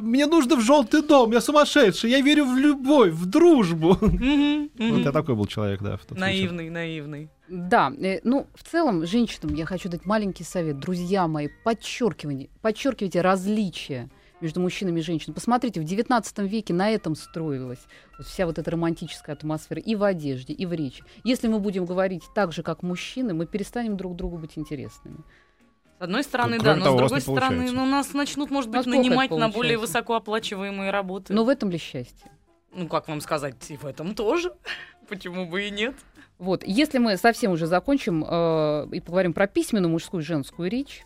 [0.00, 3.98] мне нужно в желтый дом, я сумасшедший, я верю в любовь, в дружбу.
[4.00, 5.98] Вот я такой был человек, да.
[6.10, 7.28] Наивный, наивный.
[7.48, 10.78] Да, э, ну, в целом, женщинам я хочу дать маленький совет.
[10.78, 14.08] Друзья мои, подчеркивайте, подчеркивайте различия
[14.40, 15.34] между мужчинами и женщинами.
[15.34, 17.80] Посмотрите, в XIX веке на этом строилась
[18.18, 21.04] вот вся вот эта романтическая атмосфера и в одежде, и в речи.
[21.22, 25.18] Если мы будем говорить так же, как мужчины, мы перестанем друг другу быть интересными.
[25.98, 28.78] С одной стороны, Кроме да, но того, с другой стороны, ну, нас начнут, может быть,
[28.78, 31.32] Насколько это нанимать на более высокооплачиваемые работы.
[31.32, 32.30] Но в этом ли счастье?
[32.72, 34.52] Ну, как вам сказать, и в этом тоже.
[35.08, 35.94] Почему бы и нет?
[36.38, 41.04] Вот, если мы совсем уже закончим э, и поговорим про письменную мужскую и женскую речь,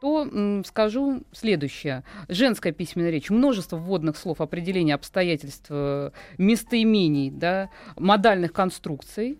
[0.00, 2.04] то м, скажу следующее.
[2.28, 9.38] Женская письменная речь, множество вводных слов, определений обстоятельств, э, местоимений, да, модальных конструкций.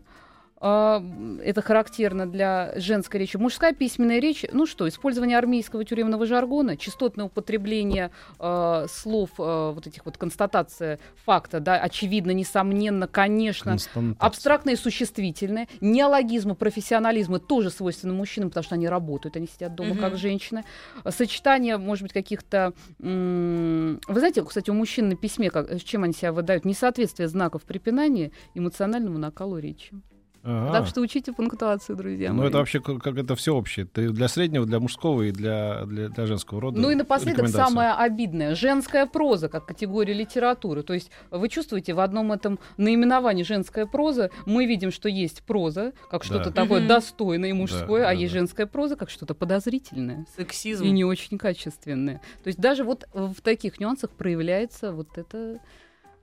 [0.66, 1.04] А,
[1.44, 3.36] это характерно для женской речи.
[3.36, 9.86] Мужская письменная речь, ну что, использование армейского тюремного жаргона, частотное употребление э, слов, э, вот
[9.86, 13.72] этих вот констатация факта, да, очевидно, несомненно, конечно,
[14.18, 19.90] абстрактное и существительное, неологизмы, профессионализмы тоже свойственны мужчинам, потому что они работают, они сидят дома
[19.90, 19.98] Мгм.
[20.00, 20.64] как женщины.
[21.10, 22.72] Сочетание, может быть, каких-то...
[23.02, 27.28] м, Вы знаете, кстати, у мужчин на письме, как, с чем они себя выдают, несоответствие
[27.28, 29.92] знаков препинания эмоциональному накалу речи.
[30.44, 30.72] Ага.
[30.72, 32.48] Так что учите пунктуацию, друзья Ну, мои.
[32.48, 33.86] это вообще как, это все общее.
[33.86, 36.78] Ты для среднего, для мужского и для, для, для женского рода.
[36.80, 38.54] Ну и напоследок самое обидное.
[38.54, 40.82] Женская проза как категория литературы.
[40.82, 45.92] То есть вы чувствуете в одном этом наименовании женская проза мы видим, что есть проза
[46.10, 46.62] как что-то Да.
[46.62, 48.38] такое достойное и мужское, Да, а да, есть да.
[48.40, 50.84] женская проза как что-то подозрительное Сексизм.
[50.84, 52.20] и не очень качественное.
[52.42, 55.58] То есть даже вот в таких нюансах проявляется вот это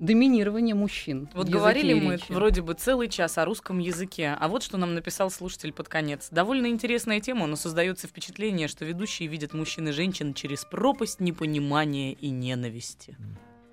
[0.02, 1.30] доминирование мужчин.
[1.34, 2.26] Вот говорили мы речи.
[2.30, 6.28] вроде бы целый час о русском языке, а вот что нам написал слушатель под конец.
[6.32, 12.14] Довольно интересная тема, но создается впечатление, что ведущие видят мужчин и женщин через пропасть непонимания
[12.14, 13.16] и ненависти.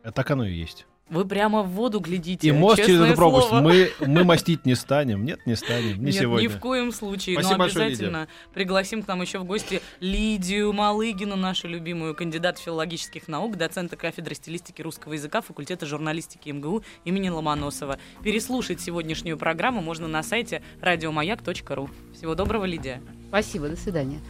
[0.05, 0.87] А Так оно и есть.
[1.11, 2.49] Вы прямо в воду глядите.
[2.49, 3.63] И мост через эту пропасть слово.
[3.63, 5.25] мы, мы мастить не станем.
[5.25, 5.99] Нет, не станем.
[5.99, 6.45] Не Нет, сегодня.
[6.45, 7.37] ни в коем случае.
[7.37, 12.59] Спасибо Но большое, обязательно пригласим к нам еще в гости Лидию Малыгину, нашу любимую кандидат
[12.59, 17.99] филологических наук, доцента кафедры стилистики русского языка факультета журналистики МГУ имени Ломоносова.
[18.23, 21.89] Переслушать сегодняшнюю программу можно на сайте радиомаяк.ру.
[22.15, 23.03] Всего доброго, Лидия.
[23.29, 24.21] Спасибо, до свидания.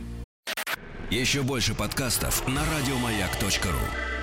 [1.11, 4.18] Еще больше подкастов на радиомаяк.ру.